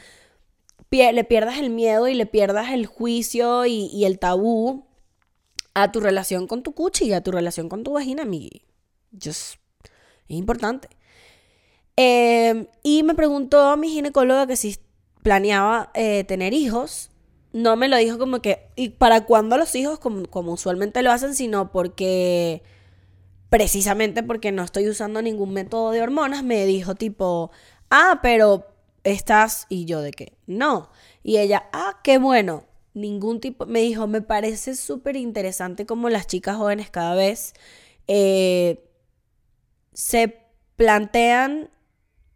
le 0.91 1.23
pierdas 1.23 1.57
el 1.57 1.69
miedo 1.69 2.07
y 2.07 2.13
le 2.13 2.25
pierdas 2.25 2.71
el 2.71 2.85
juicio 2.85 3.65
y, 3.65 4.05
el 4.05 4.19
tabú 4.19 4.85
a 5.73 5.91
tu 5.91 5.99
relación 5.99 6.45
con 6.45 6.61
tu 6.61 6.73
cuchi, 6.73 7.13
a 7.13 7.21
tu 7.21 7.31
relación 7.31 7.67
con 7.67 7.83
tu 7.83 7.93
vagina, 7.93 8.25
mi. 8.25 8.61
Just, 9.11 9.55
es 10.27 10.37
importante. 10.37 10.89
Em, 11.95 12.67
y 12.83 13.03
me 13.03 13.15
preguntó 13.15 13.75
mi 13.77 13.89
ginecóloga 13.89 14.45
que 14.45 14.55
si 14.55 14.77
planeaba 15.23 15.91
eh, 15.93 16.23
tener 16.25 16.53
hijos 16.53 17.09
no 17.53 17.75
me 17.75 17.87
lo 17.87 17.97
dijo 17.97 18.17
como 18.17 18.41
que, 18.41 18.67
¿y 18.75 18.89
para 18.89 19.25
cuándo 19.25 19.57
los 19.57 19.73
hijos? 19.75 19.99
Como, 19.99 20.51
usualmente 20.51 21.03
lo 21.03 21.11
hacen, 21.11 21.35
sino 21.35 21.71
porque, 21.71 22.63
precisamente 23.49 24.23
porque 24.23 24.51
no 24.51 24.63
estoy 24.63 24.89
usando 24.89 25.21
ningún 25.21 25.53
método 25.53 25.91
de 25.91 26.01
hormonas, 26.01 26.43
me 26.43 26.65
dijo 26.65 26.95
tipo, 26.95 27.51
ah, 27.91 28.19
pero 28.23 28.67
estás, 29.03 29.67
y 29.69 29.85
yo 29.85 30.01
de 30.01 30.11
qué, 30.11 30.33
no. 30.47 30.89
Y 31.21 31.37
ella, 31.37 31.69
ah, 31.73 31.99
qué 32.03 32.17
bueno, 32.17 32.65
ningún 32.95 33.39
tipo, 33.39 33.67
me 33.67 33.81
dijo, 33.81 34.07
me 34.07 34.21
parece 34.21 34.75
súper 34.75 35.15
interesante 35.15 35.85
como 35.85 36.09
las 36.09 36.27
chicas 36.27 36.57
jóvenes 36.57 36.89
cada 36.89 37.15
vez 37.15 37.53
eh, 38.07 38.83
se 39.93 40.39
plantean 40.75 41.69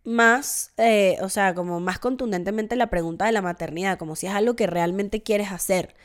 más, 0.07 0.71
eh, 0.77 1.17
o 1.21 1.29
sea, 1.29 1.53
como 1.53 1.81
más 1.81 1.99
contundentemente 1.99 2.77
la 2.77 2.89
pregunta 2.89 3.25
de 3.25 3.33
la 3.33 3.41
maternidad, 3.41 3.99
como 3.99 4.15
si 4.15 4.25
es 4.27 4.33
algo 4.33 4.55
que 4.55 4.65
realmente 4.65 5.21
quieres 5.21 5.51
hacer. 5.51 5.95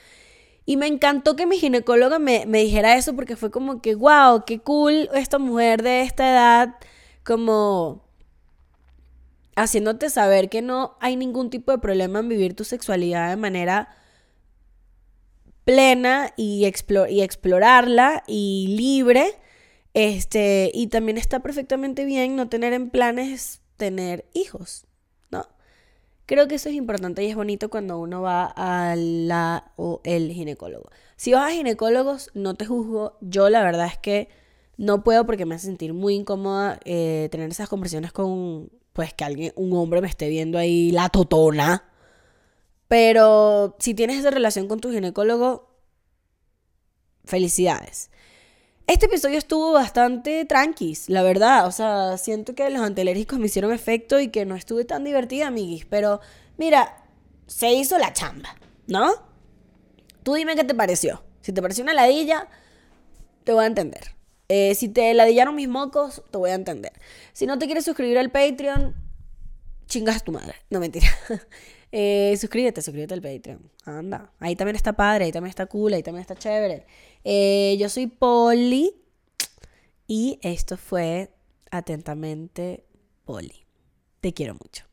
Y 0.67 0.77
me 0.77 0.89
encantó 0.89 1.37
que 1.37 1.47
mi 1.47 1.57
ginecóloga 1.59 2.19
me, 2.19 2.45
me 2.47 2.59
dijera 2.63 2.97
eso 2.97 3.15
porque 3.15 3.37
fue 3.37 3.51
como 3.53 3.81
que, 3.81 3.95
wow, 3.95 4.45
qué 4.45 4.59
cool 4.61 5.09
esta 5.15 5.39
mujer 5.39 5.83
de 5.83 6.03
esta 6.03 6.29
edad, 6.31 6.75
como 7.25 8.05
haciéndote 9.55 10.11
saber 10.11 10.49
que 10.49 10.63
no 10.63 10.97
hay 11.01 11.17
ningún 11.17 11.51
tipo 11.51 11.71
de 11.73 11.79
problema 11.79 12.21
en 12.21 12.29
vivir 12.29 12.57
tu 12.57 12.65
sexualidad 12.65 13.31
de 13.31 13.37
manera 13.37 13.97
plena 15.65 16.33
y, 16.37 16.67
y 17.09 17.23
explorarla 17.23 18.25
y 18.27 18.75
libre. 18.77 19.39
Este, 19.95 20.73
y 20.75 20.89
también 20.89 21.19
está 21.19 21.41
perfectamente 21.41 22.05
bien 22.05 22.35
no 22.35 22.49
tener 22.49 22.73
en 22.73 22.91
planes 22.91 23.62
tener 23.83 24.27
hijos, 24.33 24.87
¿no? 25.33 25.45
Creo 26.27 26.47
que 26.47 26.55
eso 26.55 26.69
es 26.69 26.77
importante 26.77 27.25
y 27.25 27.31
es 27.31 27.35
bonito 27.35 27.69
cuando 27.69 27.99
uno 27.99 28.23
va 28.23 28.45
a 28.45 28.95
la 28.95 29.73
o 29.75 30.01
el 30.05 30.31
ginecólogo. 30.31 30.89
Si 31.17 31.33
vas 31.33 31.51
a 31.51 31.55
ginecólogos, 31.57 32.31
no 32.35 32.55
te 32.55 32.65
juzgo. 32.65 33.19
Yo 33.21 33.51
la 33.51 33.65
verdad 33.65 33.89
es 33.89 33.99
que 33.99 34.29
no 34.77 35.03
puedo 35.03 35.27
porque 35.27 35.47
me 35.47 35.57
hace 35.57 35.67
sentir 35.67 35.95
muy 35.95 36.15
incómoda 36.15 36.79
eh, 36.85 37.29
tener 37.33 37.51
esas 37.51 37.69
conversaciones 37.69 38.13
con, 38.13 38.71
pues 38.93 39.13
que 39.15 39.25
alguien, 39.25 39.53
un 39.57 39.73
hombre 39.73 40.01
me 40.01 40.07
esté 40.07 40.29
viendo 40.29 40.59
ahí 40.59 40.93
la 40.93 41.09
totona. 41.09 41.85
Pero 42.87 43.75
si 43.81 43.95
tienes 43.95 44.17
esa 44.17 44.31
relación 44.31 44.69
con 44.69 44.79
tu 44.79 44.93
ginecólogo, 44.93 45.75
felicidades. 47.25 48.13
Este 48.87 49.07
episodio 49.07 49.39
estuvo 49.39 49.73
bastante 49.73 50.45
tranquis, 50.45 51.09
la 51.09 51.23
verdad. 51.23 51.67
O 51.67 51.73
sea, 51.73 52.19
siento 52.19 52.55
que 52.55 52.69
los 52.71 52.83
antialérgicos 52.83 53.39
me 53.39 53.47
hicieron 53.47 53.73
efecto 53.73 54.21
y 54.21 54.29
que 54.29 54.45
no 54.45 54.57
estuve 54.57 54.85
tan 54.85 55.05
divertida, 55.05 55.49
amiguis. 55.49 55.85
Pero, 55.87 56.21
mira, 56.59 57.05
se 57.47 57.73
hizo 57.73 57.99
la 57.99 58.13
chamba, 58.13 58.57
¿no? 58.87 59.13
Tú 60.23 60.35
dime 60.35 60.57
qué 60.57 60.65
te 60.65 60.75
pareció. 60.75 61.23
Si 61.41 61.53
te 61.53 61.63
pareció 61.63 61.85
una 61.85 61.95
ladilla, 61.95 62.49
te 63.45 63.53
voy 63.53 63.65
a 63.65 63.67
entender. 63.69 64.15
Eh, 64.49 64.75
si 64.75 64.89
te 64.89 65.15
ladillaron 65.15 65.55
mis 65.55 65.69
mocos, 65.69 66.23
te 66.31 66.39
voy 66.39 66.51
a 66.51 66.55
entender. 66.55 66.93
Si 67.33 67.47
no 67.47 67.59
te 67.59 67.67
quieres 67.67 67.85
suscribir 67.85 68.19
al 68.19 68.31
Patreon, 68.31 68.95
chingas 69.87 70.25
tu 70.25 70.33
madre. 70.33 70.57
No 70.71 70.81
mentira. 70.81 71.09
Eh, 71.93 72.35
suscríbete, 72.39 72.81
suscríbete 72.81 73.15
al 73.15 73.21
Patreon. 73.23 73.71
Anda. 73.85 74.33
Ahí 74.39 74.57
también 74.57 74.77
está 74.77 74.95
padre, 74.95 75.27
ahí 75.27 75.33
también 75.33 75.51
está 75.51 75.67
cool, 75.67 75.93
ahí 75.93 76.03
también 76.03 76.23
está 76.23 76.35
chévere. 76.35 76.87
Eh, 77.23 77.77
yo 77.79 77.89
soy 77.89 78.07
Polly. 78.07 78.97
Y 80.07 80.39
esto 80.43 80.77
fue 80.77 81.31
atentamente 81.71 82.85
Polly. 83.25 83.67
Te 84.21 84.33
quiero 84.35 84.55
mucho. 84.55 84.92